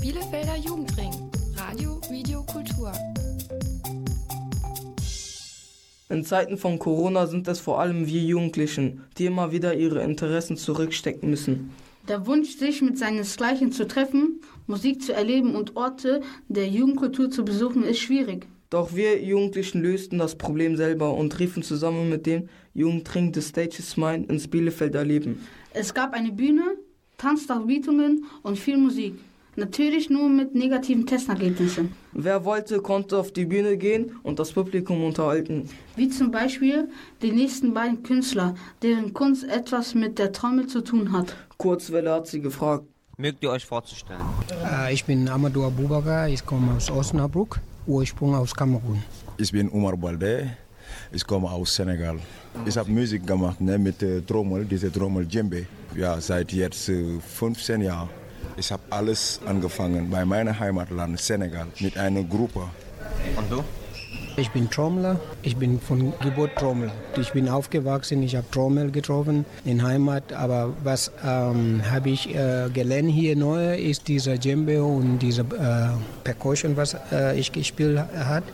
Bielefelder 0.00 0.56
Jugendring. 0.56 1.12
Radio, 1.56 2.00
Video, 2.08 2.42
Kultur. 2.44 2.90
In 6.08 6.24
Zeiten 6.24 6.56
von 6.56 6.78
Corona 6.78 7.26
sind 7.26 7.48
es 7.48 7.60
vor 7.60 7.78
allem 7.78 8.06
wir 8.06 8.22
Jugendlichen, 8.22 9.04
die 9.18 9.26
immer 9.26 9.52
wieder 9.52 9.74
ihre 9.74 10.02
Interessen 10.02 10.56
zurückstecken 10.56 11.28
müssen. 11.28 11.70
Der 12.08 12.26
Wunsch, 12.26 12.56
sich 12.56 12.80
mit 12.80 12.96
seinesgleichen 12.96 13.72
zu 13.72 13.86
treffen, 13.86 14.40
Musik 14.66 15.02
zu 15.02 15.12
erleben 15.12 15.54
und 15.54 15.76
Orte 15.76 16.22
der 16.48 16.66
Jugendkultur 16.66 17.30
zu 17.30 17.44
besuchen, 17.44 17.82
ist 17.82 17.98
schwierig. 17.98 18.46
Doch 18.70 18.94
wir 18.94 19.22
Jugendlichen 19.22 19.82
lösten 19.82 20.18
das 20.18 20.34
Problem 20.36 20.76
selber 20.76 21.14
und 21.14 21.38
riefen 21.38 21.62
zusammen 21.62 22.08
mit 22.08 22.26
dem 22.26 22.48
Jugendring 22.74 23.32
des 23.32 23.48
Stages 23.50 23.96
Mind 23.96 24.28
ins 24.30 24.48
Bielefelder 24.48 25.04
Leben. 25.04 25.46
Es 25.72 25.94
gab 25.94 26.12
eine 26.14 26.32
Bühne, 26.32 26.62
Tanzdarbietungen 27.16 28.24
und 28.42 28.58
viel 28.58 28.76
Musik. 28.76 29.14
Natürlich 29.58 30.10
nur 30.10 30.28
mit 30.28 30.54
negativen 30.54 31.06
Testergebnissen. 31.06 31.92
Wer 32.12 32.44
wollte, 32.44 32.80
konnte 32.80 33.16
auf 33.16 33.32
die 33.32 33.46
Bühne 33.46 33.78
gehen 33.78 34.12
und 34.22 34.38
das 34.38 34.52
Publikum 34.52 35.02
unterhalten. 35.02 35.70
Wie 35.94 36.10
zum 36.10 36.30
Beispiel 36.30 36.88
die 37.22 37.32
nächsten 37.32 37.72
beiden 37.72 38.02
Künstler, 38.02 38.54
deren 38.82 39.14
Kunst 39.14 39.44
etwas 39.44 39.94
mit 39.94 40.18
der 40.18 40.32
Trommel 40.32 40.66
zu 40.66 40.82
tun 40.82 41.12
hat. 41.12 41.34
Kurzwelle 41.56 42.12
hat 42.12 42.26
sie 42.26 42.40
gefragt. 42.40 42.84
Mögt 43.16 43.42
ihr 43.42 43.50
euch 43.50 43.64
vorzustellen? 43.64 44.20
Äh, 44.62 44.92
Ich 44.92 45.04
bin 45.06 45.26
Amadou 45.26 45.64
Abubakar, 45.64 46.28
ich 46.28 46.44
komme 46.44 46.74
aus 46.76 46.90
Osnabrück, 46.90 47.58
Ursprung 47.86 48.34
aus 48.34 48.54
Kamerun. 48.54 49.02
Ich 49.38 49.52
bin 49.52 49.70
Omar 49.70 49.96
Balde, 49.96 50.50
ich 51.12 51.26
komme 51.26 51.50
aus 51.50 51.74
Senegal. 51.74 52.18
Ich 52.64 52.76
habe 52.76 52.90
Musik 52.90 53.26
gemacht 53.26 53.60
ne, 53.60 53.78
mit 53.78 54.00
der 54.00 54.24
Trommel, 54.24 54.64
diese 54.64 54.90
Trommel 54.90 55.26
Djembe. 55.26 55.66
Ja, 55.94 56.20
seit 56.20 56.52
jetzt 56.52 56.88
äh, 56.88 57.20
15 57.20 57.82
Jahren. 57.82 58.08
Ich 58.56 58.72
habe 58.72 58.82
alles 58.90 59.40
angefangen 59.46 60.10
bei 60.10 60.24
meinem 60.24 60.58
Heimatland 60.58 61.20
Senegal 61.20 61.66
mit 61.80 61.96
einer 61.96 62.22
Gruppe. 62.22 62.64
Und 63.36 63.50
du? 63.50 63.62
Ich 64.38 64.50
bin 64.50 64.68
Trommler, 64.68 65.18
ich 65.42 65.56
bin 65.56 65.80
von 65.80 66.12
Geburt 66.20 66.56
Trommler. 66.56 66.92
Ich 67.18 67.32
bin 67.32 67.48
aufgewachsen, 67.48 68.22
ich 68.22 68.36
habe 68.36 68.44
Trommel 68.50 68.90
getroffen 68.90 69.46
in 69.64 69.82
Heimat, 69.82 70.34
aber 70.34 70.74
was 70.84 71.10
ähm, 71.24 71.80
habe 71.90 72.10
ich 72.10 72.34
äh, 72.34 72.68
gelernt 72.68 73.10
hier 73.10 73.34
neu 73.34 73.74
ist 73.76 74.08
dieser 74.08 74.36
Djembe 74.36 74.84
und 74.84 75.20
diese 75.20 75.40
äh, 75.40 75.88
Percussion, 76.22 76.76
was 76.76 76.98
äh, 77.12 77.38
ich 77.38 77.50
gespielt 77.50 77.98
hat. 77.98 78.44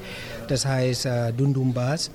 Das 0.47 0.65
heißt 0.65 1.07
äh, 1.07 1.33
Dundum 1.33 1.73
Bass 1.73 2.13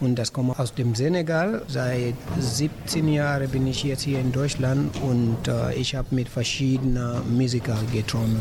und 0.00 0.16
das 0.16 0.32
kommt 0.32 0.58
aus 0.58 0.74
dem 0.74 0.94
Senegal. 0.94 1.62
Seit 1.68 2.14
17 2.38 3.08
Jahren 3.08 3.48
bin 3.48 3.66
ich 3.66 3.82
jetzt 3.84 4.02
hier 4.02 4.20
in 4.20 4.32
Deutschland 4.32 4.90
und 5.02 5.48
äh, 5.48 5.74
ich 5.74 5.94
habe 5.94 6.08
mit 6.14 6.28
verschiedenen 6.28 7.36
Musikern 7.36 7.78
getrommelt. 7.92 8.40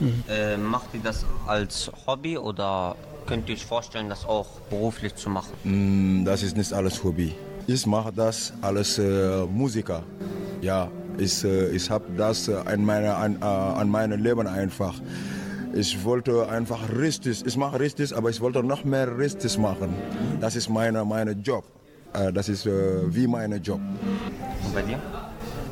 Mhm. 0.00 0.22
Äh, 0.28 0.56
macht 0.56 0.88
ihr 0.94 1.00
das 1.02 1.24
als 1.46 1.90
Hobby 2.06 2.36
oder 2.38 2.96
könnt 3.26 3.48
ihr 3.48 3.54
euch 3.54 3.64
vorstellen, 3.64 4.08
das 4.08 4.24
auch 4.24 4.46
beruflich 4.70 5.14
zu 5.14 5.30
machen? 5.30 5.52
Mm, 5.64 6.24
Das 6.24 6.42
ist 6.42 6.56
nicht 6.56 6.72
alles 6.72 7.02
Hobby. 7.02 7.34
Ich 7.66 7.86
mache 7.86 8.12
das 8.12 8.52
als 8.60 8.98
äh, 8.98 9.44
Musiker. 9.46 10.02
Ja, 10.60 10.88
ich, 11.18 11.42
äh, 11.44 11.68
ich 11.70 11.90
habe 11.90 12.04
das 12.16 12.48
äh, 12.48 12.56
an, 12.64 12.84
meine, 12.84 13.14
an, 13.16 13.38
äh, 13.40 13.44
an 13.44 13.88
meinem 13.88 14.22
Leben 14.22 14.46
einfach. 14.46 14.94
Ich 15.76 16.04
wollte 16.04 16.48
einfach 16.48 16.80
richtig, 16.96 17.44
ich 17.44 17.56
mache 17.58 17.78
richtig, 17.78 18.16
aber 18.16 18.30
ich 18.30 18.40
wollte 18.40 18.62
noch 18.62 18.84
mehr 18.84 19.18
richtig 19.18 19.58
machen. 19.58 19.90
Das 20.40 20.56
ist 20.56 20.70
meine, 20.70 21.04
meine 21.04 21.32
Job. 21.32 21.64
Äh, 22.14 22.32
Das 22.32 22.48
ist 22.48 22.64
äh, 22.66 23.14
wie 23.14 23.26
mein 23.26 23.52
Job. 23.62 23.80
Und 24.64 24.74
bei 24.74 24.80
dir? 24.80 24.98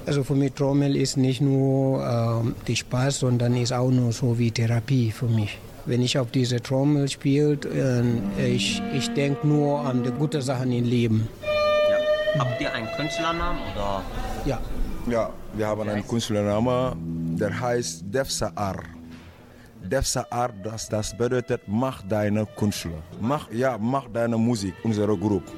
Also 0.05 0.23
für 0.23 0.35
mich 0.35 0.53
Trommel 0.53 0.95
ist 0.97 1.17
nicht 1.17 1.41
nur 1.41 2.05
ähm, 2.05 2.55
die 2.67 2.77
Spaß, 2.77 3.21
sondern 3.21 3.57
ist 3.57 3.73
auch 3.73 3.91
nur 3.91 4.13
so 4.13 4.39
wie 4.39 4.51
Therapie 4.51 5.11
für 5.11 5.25
mich. 5.27 5.59
Wenn 5.87 6.03
ich 6.03 6.19
auf 6.19 6.31
diese 6.31 6.61
Trommel 6.61 7.09
spiele, 7.09 7.59
äh, 8.39 8.47
ich, 8.55 8.83
ich 8.93 9.09
denke 9.15 9.47
nur 9.47 9.81
an 9.81 10.03
die 10.03 10.11
guten 10.11 10.43
Sachen 10.43 10.71
im 10.71 10.85
Leben. 10.85 11.29
Ja. 11.91 12.41
Habt 12.41 12.61
ihr 12.61 12.71
einen 12.75 12.89
Künstlernamen 12.99 13.59
oder? 13.75 14.03
Ja. 14.45 14.61
Ja, 15.11 15.31
wir 15.55 15.67
haben 15.67 15.89
einen 15.89 16.07
Künstlernamen, 16.07 17.37
der 17.39 17.59
heißt 17.59 18.05
Defsaar. 19.85 20.24
Defsaar, 20.24 20.53
das, 20.62 20.89
das 20.89 21.16
bedeutet, 21.16 21.62
mach 21.66 22.03
deine 22.03 22.47
Künstler. 22.47 23.03
Mach, 23.20 23.51
ja, 23.51 23.76
mach 23.78 24.09
deine 24.09 24.37
Musik, 24.37 24.74
unsere 24.82 25.16
Gruppe. 25.16 25.53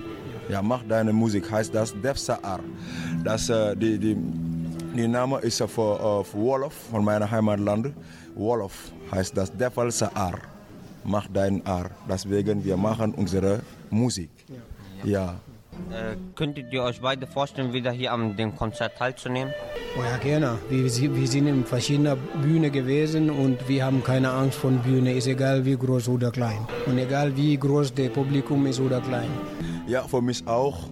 Ja, 0.49 0.63
mach 0.63 0.83
deine 0.89 1.13
Musik, 1.13 1.51
heißt 1.51 1.75
das 1.75 1.95
Defsaar. 2.01 2.61
Das, 3.25 3.49
äh, 3.49 3.77
die, 3.77 3.99
die, 3.99 4.17
die 4.97 5.09
Name 5.09 5.39
ist 5.39 5.61
äh, 5.61 5.69
für, 5.69 6.21
äh, 6.21 6.25
für 6.25 6.39
Wolof, 6.39 6.75
von 6.91 7.05
meinem 7.05 7.31
Heimatland. 7.31 7.93
Wolof 8.35 8.93
heißt 9.13 9.37
das 9.37 9.51
Defal 9.57 9.91
Saar. 9.91 10.39
Mach 11.05 11.27
deinen 11.29 11.65
Ar. 11.67 11.91
Deswegen, 12.09 12.65
wir 12.65 12.77
machen 12.77 13.15
unsere 13.15 13.61
Musik. 13.91 14.31
Ja. 15.05 15.37
Äh, 15.91 16.17
könntet 16.35 16.73
ihr 16.73 16.83
euch 16.83 17.01
beide 17.01 17.27
vorstellen, 17.27 17.73
wieder 17.73 17.91
hier 17.91 18.13
am 18.13 18.37
dem 18.37 18.55
Konzert 18.57 18.97
teilzunehmen? 18.99 19.53
Oh 19.99 20.03
ja, 20.03 20.17
gerne. 20.19 20.59
Wir, 20.69 20.85
wir 20.85 21.27
sind 21.27 21.47
in 21.47 21.65
verschiedenen 21.65 22.19
Bühnen 22.43 22.71
gewesen 22.71 23.31
und 23.31 23.67
wir 23.69 23.85
haben 23.87 24.03
keine 24.03 24.31
Angst 24.31 24.59
vor 24.59 24.71
Bühne. 24.71 25.15
Ist 25.15 25.27
egal, 25.27 25.65
wie 25.65 25.77
groß 25.77 26.09
oder 26.09 26.31
klein. 26.31 26.59
Und 26.87 26.99
egal, 26.99 27.35
wie 27.37 27.57
groß 27.57 27.95
das 27.95 28.11
Publikum 28.11 28.67
ist 28.67 28.81
oder 28.81 29.01
klein. 29.01 29.31
Ja, 29.87 30.03
für 30.03 30.21
mich 30.21 30.47
auch. 30.47 30.91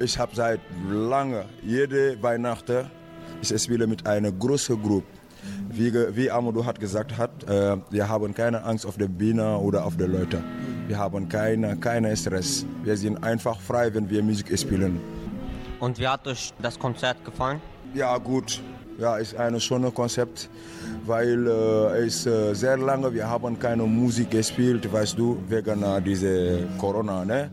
Ich 0.00 0.18
habe 0.18 0.34
seit 0.34 0.60
lange, 0.90 1.44
jede 1.62 2.20
Weihnachten, 2.20 2.90
ich 3.40 3.62
spiele 3.62 3.86
mit 3.86 4.06
einer 4.06 4.32
großen 4.32 4.82
Gruppe. 4.82 5.06
Wie, 5.70 5.92
wie 6.16 6.30
Amadou 6.30 6.64
hat 6.64 6.78
gesagt 6.80 7.16
hat, 7.16 7.30
äh, 7.48 7.76
wir 7.90 8.08
haben 8.08 8.34
keine 8.34 8.62
Angst 8.64 8.86
auf 8.86 8.96
der 8.96 9.08
Bühne 9.08 9.58
oder 9.58 9.84
auf 9.84 9.96
die 9.96 10.04
Leute. 10.04 10.42
Wir 10.92 10.98
haben 10.98 11.26
keine, 11.26 11.74
keinen 11.78 12.14
Stress. 12.14 12.66
Wir 12.82 12.98
sind 12.98 13.24
einfach 13.24 13.58
frei, 13.58 13.94
wenn 13.94 14.10
wir 14.10 14.22
Musik 14.22 14.48
spielen. 14.58 15.00
Und 15.80 15.98
wie 15.98 16.06
hat 16.06 16.26
euch 16.26 16.52
das 16.60 16.78
Konzert 16.78 17.24
gefallen? 17.24 17.62
Ja, 17.94 18.18
gut. 18.18 18.60
Ja, 18.98 19.16
ist 19.16 19.34
ein 19.34 19.58
schönes 19.58 19.94
Konzept, 19.94 20.50
weil 21.06 21.46
äh, 21.46 22.04
es 22.04 22.26
äh, 22.26 22.52
sehr 22.52 22.76
lange, 22.76 23.10
wir 23.14 23.26
haben 23.26 23.58
keine 23.58 23.84
Musik 23.84 24.32
gespielt, 24.32 24.92
weißt 24.92 25.16
du, 25.16 25.38
wegen 25.48 25.82
äh, 25.82 26.02
dieser 26.02 26.66
Corona, 26.76 27.24
ne? 27.24 27.50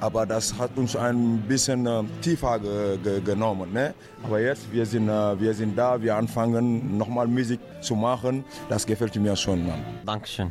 Aber 0.00 0.26
das 0.26 0.52
hat 0.58 0.76
uns 0.76 0.96
ein 0.96 1.42
bisschen 1.46 1.86
äh, 1.86 2.02
tiefer 2.20 2.58
ge 2.58 2.98
ge 3.04 3.20
genommen, 3.20 3.72
ne? 3.72 3.94
Aber 4.24 4.40
jetzt, 4.40 4.64
wir 4.72 4.84
sind, 4.84 5.08
äh, 5.08 5.40
wir 5.40 5.54
sind 5.54 5.78
da, 5.78 6.02
wir 6.02 6.16
anfangen 6.16 6.98
nochmal 6.98 7.28
Musik 7.28 7.60
zu 7.82 7.94
machen, 7.94 8.44
das 8.68 8.84
gefällt 8.84 9.14
mir 9.14 9.36
schon, 9.36 9.64
Mann. 9.64 9.84
Dankeschön. 10.04 10.50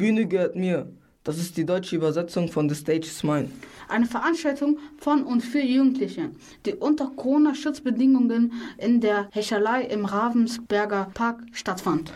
Bühne 0.00 0.24
gehört 0.24 0.56
mir. 0.56 0.86
Das 1.24 1.36
ist 1.36 1.58
die 1.58 1.66
deutsche 1.66 1.94
Übersetzung 1.94 2.48
von 2.48 2.70
The 2.70 2.74
Stage 2.74 3.06
is 3.06 3.22
Mine. 3.22 3.50
Eine 3.86 4.06
Veranstaltung 4.06 4.78
von 4.96 5.24
und 5.24 5.42
für 5.42 5.60
Jugendliche, 5.60 6.30
die 6.64 6.72
unter 6.72 7.12
Corona-Schutzbedingungen 7.14 8.50
in 8.78 9.02
der 9.02 9.28
Hechelei 9.30 9.82
im 9.82 10.06
Ravensberger 10.06 11.10
Park 11.12 11.42
stattfand. 11.52 12.14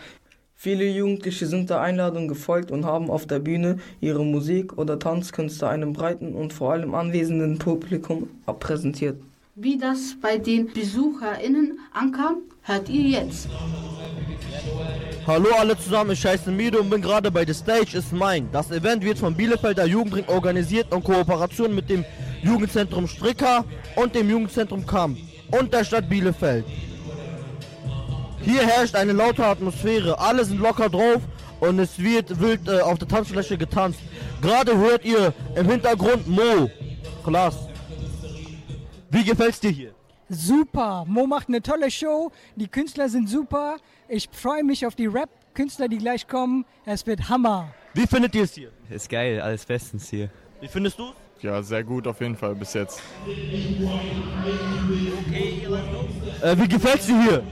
Viele 0.55 0.89
Jugendliche 0.89 1.45
sind 1.45 1.69
der 1.69 1.81
Einladung 1.81 2.27
gefolgt 2.27 2.71
und 2.71 2.85
haben 2.85 3.11
auf 3.11 3.27
der 3.27 3.37
Bühne 3.37 3.77
ihre 4.01 4.25
Musik 4.25 4.79
oder 4.79 4.97
Tanzkünste 4.97 5.67
einem 5.69 5.93
breiten 5.93 6.33
und 6.33 6.53
vor 6.53 6.71
allem 6.71 6.95
anwesenden 6.95 7.59
Publikum 7.59 8.29
präsentiert. 8.59 9.21
Wie 9.53 9.77
das 9.77 10.17
bei 10.19 10.39
den 10.39 10.73
BesucherInnen 10.73 11.77
ankam, 11.93 12.37
hört 12.65 12.89
ihr 12.89 13.21
jetzt. 13.21 13.47
Hallo 15.27 15.49
alle 15.57 15.77
zusammen, 15.77 16.11
ich 16.11 16.25
heiße 16.25 16.51
Mido 16.51 16.79
und 16.79 16.89
bin 16.89 17.01
gerade 17.01 17.31
bei 17.31 17.45
The 17.45 17.53
Stage 17.53 17.97
is 17.97 18.11
Mine. 18.11 18.47
Das 18.51 18.69
Event 18.71 19.03
wird 19.03 19.17
vom 19.17 19.33
Bielefelder 19.33 19.85
Jugendring 19.85 20.25
organisiert 20.27 20.93
in 20.93 21.03
Kooperation 21.03 21.73
mit 21.73 21.89
dem 21.89 22.05
Jugendzentrum 22.43 23.07
Stricker 23.07 23.65
und 23.95 24.13
dem 24.13 24.29
Jugendzentrum 24.29 24.85
Kamp 24.85 25.17
und 25.51 25.73
der 25.73 25.83
Stadt 25.83 26.09
Bielefeld. 26.09 26.65
Hier 28.41 28.61
herrscht 28.61 28.95
eine 28.95 29.13
laute 29.13 29.43
Atmosphäre, 29.43 30.19
alle 30.19 30.45
sind 30.45 30.59
locker 30.59 30.89
drauf 30.89 31.21
und 31.59 31.79
es 31.79 31.97
wird 31.97 32.39
wild 32.39 32.67
äh, 32.67 32.81
auf 32.81 32.99
der 32.99 33.07
Tanzfläche 33.07 33.57
getanzt. 33.57 33.99
Gerade 34.41 34.77
hört 34.77 35.03
ihr 35.03 35.33
im 35.55 35.67
Hintergrund 35.67 36.27
Mo. 36.27 36.69
Klaas. 37.23 37.55
Wie 39.09 39.23
gefällt's 39.23 39.59
dir 39.59 39.71
hier? 39.71 39.94
Super. 40.29 41.05
Mo 41.07 41.27
macht 41.27 41.47
eine 41.49 41.61
tolle 41.61 41.91
Show. 41.91 42.31
Die 42.55 42.67
Künstler 42.67 43.09
sind 43.09 43.29
super. 43.29 43.77
Ich 44.07 44.27
freue 44.31 44.63
mich 44.63 44.85
auf 44.85 44.95
die 44.95 45.05
Rap-Künstler, 45.07 45.87
die 45.87 45.97
gleich 45.97 46.27
kommen. 46.27 46.65
Es 46.85 47.05
wird 47.05 47.29
Hammer. 47.29 47.73
Wie 47.93 48.07
findet 48.07 48.33
ihr 48.35 48.43
es 48.43 48.53
hier? 48.53 48.71
Ist 48.89 49.09
geil, 49.09 49.39
alles 49.39 49.65
bestens 49.65 50.09
hier. 50.09 50.29
Wie 50.59 50.67
findest 50.67 50.97
du 50.99 51.11
Ja, 51.41 51.61
sehr 51.61 51.83
gut 51.83 52.07
auf 52.07 52.19
jeden 52.21 52.35
Fall 52.35 52.55
bis 52.55 52.73
jetzt. 52.73 53.01
Äh, 56.41 56.57
wie 56.57 56.67
gefällt's 56.67 57.05
dir 57.05 57.21
hier? 57.21 57.43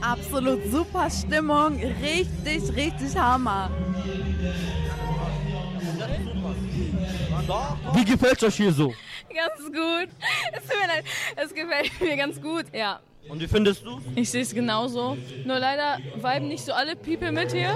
Absolut 0.00 0.60
super 0.70 1.08
Stimmung, 1.10 1.80
richtig, 2.02 2.74
richtig 2.76 3.16
Hammer. 3.16 3.70
Wie 7.94 8.04
gefällt's 8.04 8.42
euch 8.44 8.56
hier 8.56 8.72
so? 8.72 8.92
Ganz 9.34 9.66
gut. 9.66 10.08
Es 10.52 10.62
tut 10.62 10.80
mir 10.80 10.86
leid. 10.86 11.04
Es 11.36 11.54
gefällt 11.54 12.00
mir 12.00 12.16
ganz 12.16 12.40
gut, 12.40 12.66
ja. 12.72 13.00
Und 13.28 13.40
wie 13.40 13.48
findest 13.48 13.84
du? 13.86 14.00
Ich 14.14 14.30
sehe 14.30 14.42
es 14.42 14.54
genauso. 14.54 15.16
Nur 15.46 15.58
leider 15.58 15.98
viben 16.16 16.48
nicht 16.48 16.62
so 16.64 16.72
alle 16.72 16.94
People 16.94 17.32
mit 17.32 17.52
hier. 17.52 17.74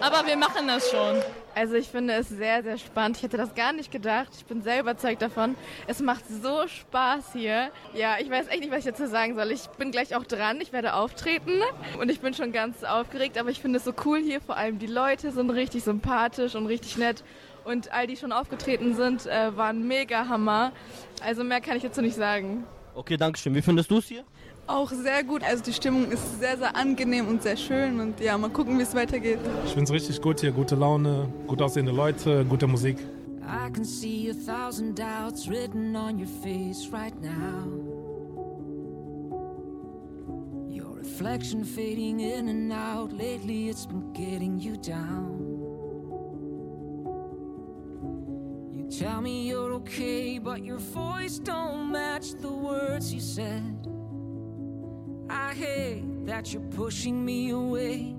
Aber 0.00 0.26
wir 0.26 0.36
machen 0.36 0.66
das 0.66 0.90
schon. 0.90 1.22
Also 1.54 1.74
ich 1.74 1.88
finde 1.88 2.14
es 2.14 2.28
sehr, 2.28 2.62
sehr 2.64 2.76
spannend. 2.76 3.18
Ich 3.18 3.22
hätte 3.22 3.36
das 3.36 3.54
gar 3.54 3.72
nicht 3.72 3.92
gedacht. 3.92 4.30
Ich 4.36 4.44
bin 4.46 4.62
sehr 4.62 4.80
überzeugt 4.80 5.22
davon. 5.22 5.54
Es 5.86 6.00
macht 6.00 6.24
so 6.28 6.66
Spaß 6.66 7.32
hier. 7.34 7.70
Ja, 7.94 8.16
ich 8.20 8.28
weiß 8.28 8.48
echt 8.48 8.60
nicht, 8.60 8.72
was 8.72 8.80
ich 8.80 8.86
dazu 8.86 9.06
sagen 9.06 9.36
soll. 9.36 9.52
Ich 9.52 9.68
bin 9.78 9.92
gleich 9.92 10.16
auch 10.16 10.24
dran. 10.24 10.60
Ich 10.60 10.72
werde 10.72 10.94
auftreten. 10.94 11.60
Und 12.00 12.10
ich 12.10 12.20
bin 12.20 12.34
schon 12.34 12.50
ganz 12.52 12.82
aufgeregt. 12.82 13.38
Aber 13.38 13.50
ich 13.50 13.60
finde 13.60 13.78
es 13.78 13.84
so 13.84 13.92
cool 14.04 14.18
hier. 14.20 14.40
Vor 14.40 14.56
allem 14.56 14.80
die 14.80 14.86
Leute 14.86 15.30
sind 15.30 15.50
richtig 15.50 15.84
sympathisch 15.84 16.56
und 16.56 16.66
richtig 16.66 16.96
nett. 16.96 17.22
Und 17.64 17.92
all 17.92 18.06
die 18.06 18.16
schon 18.16 18.32
aufgetreten 18.32 18.94
sind, 18.94 19.26
äh, 19.26 19.56
waren 19.56 19.86
mega 19.86 20.28
Hammer. 20.28 20.72
Also 21.24 21.44
mehr 21.44 21.60
kann 21.60 21.76
ich 21.76 21.82
dazu 21.82 22.00
nicht 22.00 22.16
sagen. 22.16 22.64
Okay, 22.94 23.16
danke 23.16 23.38
schön. 23.38 23.54
Wie 23.54 23.62
findest 23.62 23.90
du 23.90 23.98
es 23.98 24.06
hier? 24.06 24.24
Auch 24.66 24.90
sehr 24.90 25.24
gut. 25.24 25.42
Also 25.42 25.62
die 25.62 25.72
Stimmung 25.72 26.10
ist 26.10 26.38
sehr, 26.38 26.56
sehr 26.56 26.76
angenehm 26.76 27.28
und 27.28 27.42
sehr 27.42 27.56
schön. 27.56 28.00
Und 28.00 28.20
ja, 28.20 28.38
mal 28.38 28.50
gucken, 28.50 28.78
wie 28.78 28.82
es 28.82 28.94
weitergeht. 28.94 29.38
Ich 29.64 29.72
finde 29.72 29.84
es 29.84 29.92
richtig 29.92 30.20
gut 30.20 30.40
hier. 30.40 30.52
Gute 30.52 30.76
Laune, 30.76 31.28
gut 31.46 31.60
aussehende 31.60 31.92
Leute, 31.92 32.44
gute 32.44 32.66
Musik. 32.66 32.98
I 33.42 33.68
can 33.72 33.84
see 33.84 34.30
a 34.30 34.34
thousand 34.34 34.96
doubts 34.96 35.48
written 35.48 35.96
on 35.96 36.18
your 36.18 36.28
face 36.42 36.88
right 36.92 37.14
now. 37.20 37.66
Your 40.68 40.96
reflection 40.96 41.64
fading 41.64 42.20
in 42.20 42.48
and 42.48 42.72
out. 42.72 43.12
Lately, 43.12 43.68
it's 43.68 43.86
been 43.86 44.12
getting 44.12 44.60
you 44.60 44.76
down. 44.76 45.59
Tell 48.90 49.20
me 49.20 49.46
you're 49.46 49.72
okay, 49.74 50.38
but 50.38 50.64
your 50.64 50.78
voice 50.78 51.38
don't 51.38 51.92
match 51.92 52.32
the 52.32 52.50
words 52.50 53.14
you 53.14 53.20
said. 53.20 53.86
I 55.28 55.54
hate 55.54 56.26
that 56.26 56.52
you're 56.52 56.62
pushing 56.62 57.24
me 57.24 57.50
away, 57.50 58.16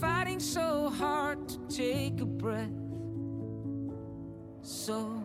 fighting 0.00 0.40
so 0.40 0.88
hard 0.88 1.46
to 1.48 1.58
take 1.68 2.20
a 2.22 2.24
breath. 2.24 2.70
So, 4.62 5.22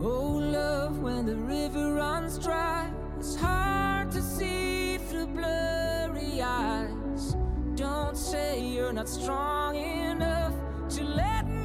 oh 0.00 0.40
love, 0.42 0.98
when 0.98 1.24
the 1.24 1.36
river 1.36 1.94
runs 1.94 2.38
dry, 2.38 2.90
it's 3.18 3.34
hard 3.34 4.10
to 4.10 4.20
see 4.20 4.98
through 4.98 5.28
blurry 5.28 6.42
eyes. 6.42 7.34
Don't 7.74 8.16
say 8.16 8.60
you're 8.60 8.92
not 8.92 9.08
strong 9.08 9.74
enough 9.76 10.52
to 10.90 11.02
let 11.02 11.48
me 11.48 11.55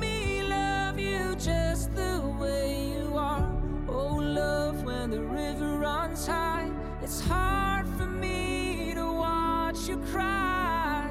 just 1.44 1.96
the 1.96 2.22
way 2.40 2.94
you 2.94 3.18
are. 3.18 3.50
Oh 3.88 4.16
love, 4.18 4.84
when 4.84 5.10
the 5.10 5.22
river 5.22 5.78
runs 5.78 6.28
high, 6.28 6.72
it's 7.02 7.20
hard 7.20 7.88
for 7.98 8.06
me 8.06 8.92
to 8.94 9.06
watch 9.12 9.88
you 9.88 9.98
cry. 10.12 11.10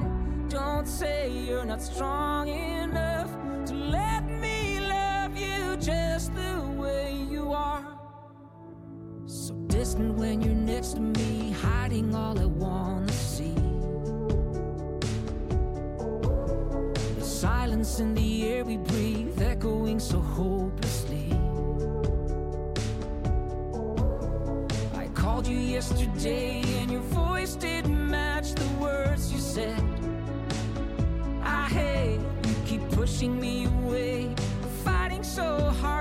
Don't 0.48 0.86
say 0.86 1.30
you're 1.30 1.64
not 1.64 1.82
strong 1.82 2.46
enough 2.48 3.30
to 3.66 3.74
let 3.74 4.24
me 4.24 4.78
love 4.78 5.36
you 5.36 5.76
just 5.78 6.32
the 6.36 6.60
way 6.76 7.12
you 7.28 7.52
are. 7.52 7.84
So 9.26 9.54
distant 9.66 10.14
when 10.14 10.42
you're 10.42 10.54
next 10.54 10.92
to 10.92 11.00
me, 11.00 11.50
hiding 11.60 12.14
all 12.14 12.38
I 12.38 12.46
wanna 12.46 13.12
see. 13.12 13.56
Silence 17.40 18.00
in 18.00 18.14
the 18.14 18.46
air 18.46 18.66
we 18.66 18.76
breathe, 18.76 19.40
echoing 19.40 19.98
so 19.98 20.20
hopelessly. 20.20 21.32
I 24.94 25.08
called 25.14 25.46
you 25.46 25.56
yesterday, 25.56 26.60
and 26.80 26.90
your 26.90 27.00
voice 27.00 27.54
didn't 27.54 28.10
match 28.10 28.52
the 28.52 28.68
words 28.78 29.32
you 29.32 29.38
said. 29.38 29.82
I 31.42 31.66
hate 31.68 32.20
you 32.46 32.54
keep 32.66 32.86
pushing 32.90 33.40
me 33.40 33.64
away, 33.64 34.34
fighting 34.84 35.22
so 35.22 35.46
hard 35.80 35.99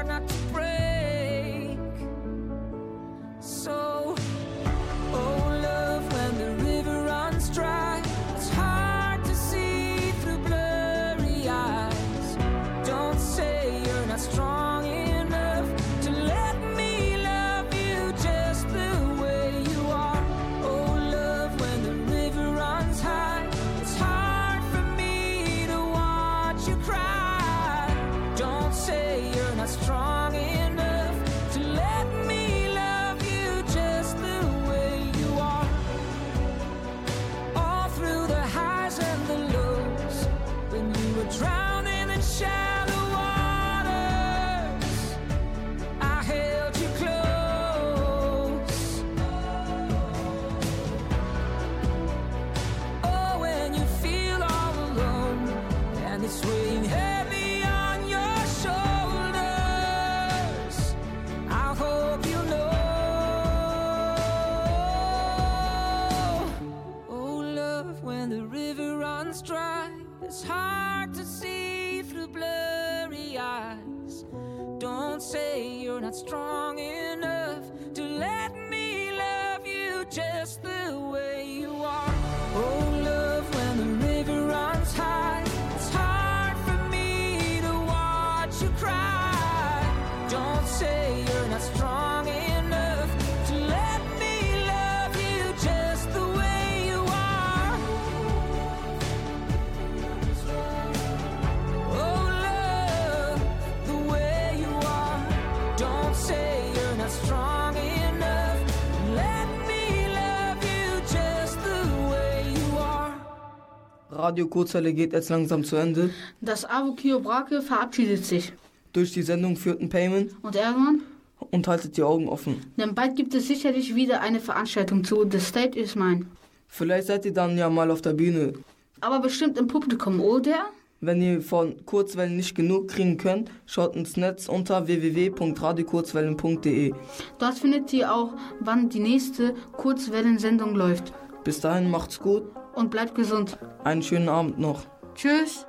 Radio 114.30 114.48
Kurzwelle 114.48 114.94
geht 114.94 115.12
jetzt 115.14 115.30
langsam 115.30 115.64
zu 115.64 115.76
Ende. 115.76 116.12
Das 116.40 116.64
Avokio 116.64 117.20
Brake 117.20 117.64
verabschiedet 117.64 118.24
sich. 118.24 118.54
Durch 118.94 119.12
die 119.12 119.24
Sendung 119.24 119.56
führten 119.56 119.90
Payment 119.90 120.36
Und 120.44 120.56
Erdogan? 120.56 121.02
und 121.50 121.68
haltet 121.68 121.98
die 121.98 122.04
Augen 122.04 122.30
offen. 122.30 122.58
Denn 122.78 122.94
bald 122.94 123.16
gibt 123.16 123.34
es 123.34 123.48
sicherlich 123.48 123.96
wieder 123.96 124.22
eine 124.22 124.40
Veranstaltung 124.40 125.04
zu 125.04 125.28
The 125.28 125.40
State 125.40 125.80
is 125.80 125.96
Mine. 125.96 126.28
Vielleicht 126.68 127.08
seid 127.08 127.26
ihr 127.26 127.34
dann 127.34 127.58
ja 127.58 127.72
mal 127.72 127.90
auf 127.90 128.04
der 128.04 128.14
Bühne. 128.14 128.54
Aber 129.02 129.18
bestimmt 129.20 129.58
im 129.58 129.66
Publikum, 129.68 130.22
oder? 130.22 130.66
Wenn 131.02 131.24
ihr 131.24 131.42
von 131.42 131.84
Kurzwellen 131.88 132.36
nicht 132.38 132.54
genug 132.54 132.90
kriegen 132.90 133.18
könnt, 133.18 133.50
schaut 133.66 133.96
ins 133.96 134.16
Netz 134.16 134.48
unter 134.48 134.86
www.radiokurzwellen.de. 134.86 136.94
Dort 137.40 137.58
findet 137.58 137.92
ihr 137.94 138.14
auch, 138.14 138.34
wann 138.60 138.90
die 138.90 139.00
nächste 139.00 139.56
Kurzwellensendung 139.72 140.76
läuft. 140.76 141.14
Bis 141.44 141.62
dahin 141.62 141.90
macht's 141.90 142.20
gut. 142.20 142.44
Und 142.80 142.92
bleibt 142.92 143.14
gesund. 143.14 143.58
Einen 143.84 144.02
schönen 144.02 144.30
Abend 144.30 144.58
noch. 144.58 144.86
Tschüss. 145.14 145.66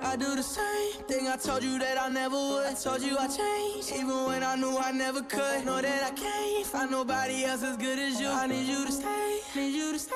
I 0.00 0.16
do 0.16 0.36
the 0.36 0.42
same 0.42 1.04
thing 1.08 1.26
I 1.26 1.36
told 1.36 1.64
you 1.64 1.80
that 1.80 1.98
I 1.98 2.08
never 2.08 2.36
would. 2.36 2.64
I 2.64 2.74
told 2.74 3.02
you 3.02 3.16
I 3.18 3.26
changed, 3.26 3.90
even 3.92 4.24
when 4.24 4.44
I 4.44 4.54
knew 4.54 4.78
I 4.78 4.92
never 4.92 5.20
could. 5.22 5.64
Know 5.64 5.82
that 5.82 6.04
I 6.04 6.12
can't 6.14 6.64
find 6.64 6.92
nobody 6.92 7.44
else 7.44 7.64
as 7.64 7.76
good 7.76 7.98
as 7.98 8.20
you. 8.20 8.28
I 8.28 8.46
need 8.46 8.68
you 8.68 8.86
to 8.86 8.92
stay, 8.92 9.40
need 9.56 9.74
you 9.74 9.92
to 9.92 9.98
stay. 9.98 10.14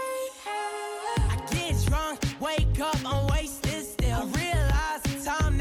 I 1.29 1.37
get 1.51 1.75
drunk, 1.87 2.21
wake 2.39 2.79
up, 2.79 2.99
I'm 3.05 3.27
wasted 3.27 3.85
still. 3.85 4.23
I 4.23 4.25
realize 4.39 5.03
the 5.03 5.25
time 5.29 5.59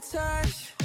touch. 0.00 0.79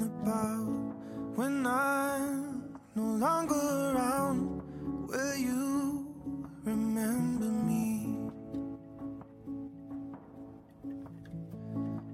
About 0.00 0.94
when 1.34 1.66
I'm 1.66 2.78
no 2.94 3.02
longer 3.02 3.54
around. 3.54 4.62
Will 5.08 5.36
you 5.36 6.06
remember 6.64 7.46
me? 7.46 8.18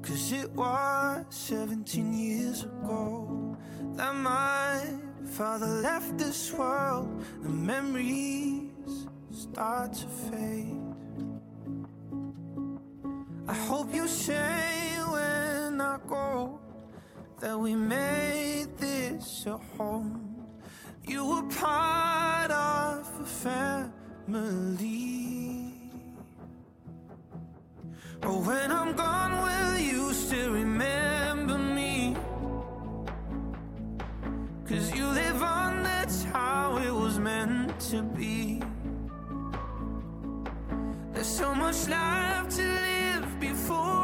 Cause 0.03 0.33
it 0.33 0.51
was 0.53 1.24
17 1.31 2.12
years 2.12 2.64
ago 2.64 3.57
that 3.95 4.14
my 4.14 4.83
father 5.24 5.66
left 5.66 6.18
this 6.18 6.53
world. 6.53 7.22
The 7.43 7.49
memories 7.49 9.07
start 9.31 9.93
to 9.93 10.07
fade. 10.07 10.74
I 13.47 13.55
hope 13.55 13.95
you 13.95 14.09
say 14.09 14.97
when 15.11 15.81
I 15.81 15.99
go 16.07 16.61
that 17.41 17.59
we 17.59 17.74
made 17.74 18.66
this 18.78 19.47
a 19.47 19.57
home. 19.76 20.34
You 21.07 21.24
were 21.24 21.49
part 21.51 22.51
of 22.51 23.09
a 23.20 23.24
family. 23.24 24.93
Oh, 28.24 28.41
when 28.41 28.72
I'm 28.72 28.95
gone, 28.95 29.32
will 29.43 29.78
you 29.78 30.12
still 30.12 30.53
remember 30.53 31.57
me? 31.59 32.16
Cause 34.68 34.93
you 34.95 35.07
live 35.07 35.43
on, 35.43 35.82
that's 35.84 36.24
how 36.24 36.78
it 36.78 36.93
was 36.93 37.18
meant 37.18 37.78
to 37.91 38.03
be. 38.03 38.61
There's 41.12 41.26
so 41.26 41.55
much 41.55 41.89
life 41.89 42.49
to 42.57 42.62
live 42.62 43.41
before 43.41 43.97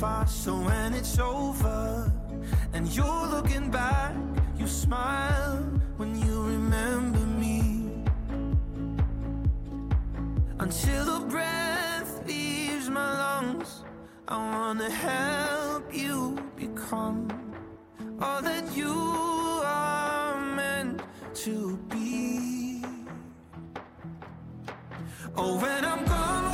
fast, 0.00 0.42
so 0.44 0.52
when 0.54 0.92
it's 0.92 1.18
over 1.18 2.10
and 2.72 2.88
you're 2.88 3.26
looking 3.28 3.70
back, 3.70 4.12
you 4.58 4.66
smile 4.66 5.62
when 5.96 6.18
you 6.20 6.42
remember 6.42 7.20
me. 7.42 7.90
Until 10.58 11.04
the 11.04 11.20
breath 11.26 12.26
leaves 12.26 12.90
my 12.90 13.10
lungs, 13.24 13.84
I 14.26 14.36
wanna 14.36 14.90
help 14.90 15.94
you 15.94 16.38
become 16.56 17.28
all 18.20 18.42
that 18.42 18.76
you 18.76 18.96
are 19.64 20.40
meant 20.56 21.02
to 21.44 21.76
be. 21.88 22.82
Oh, 25.36 25.56
when 25.60 25.84
I'm 25.84 26.04
gone, 26.04 26.53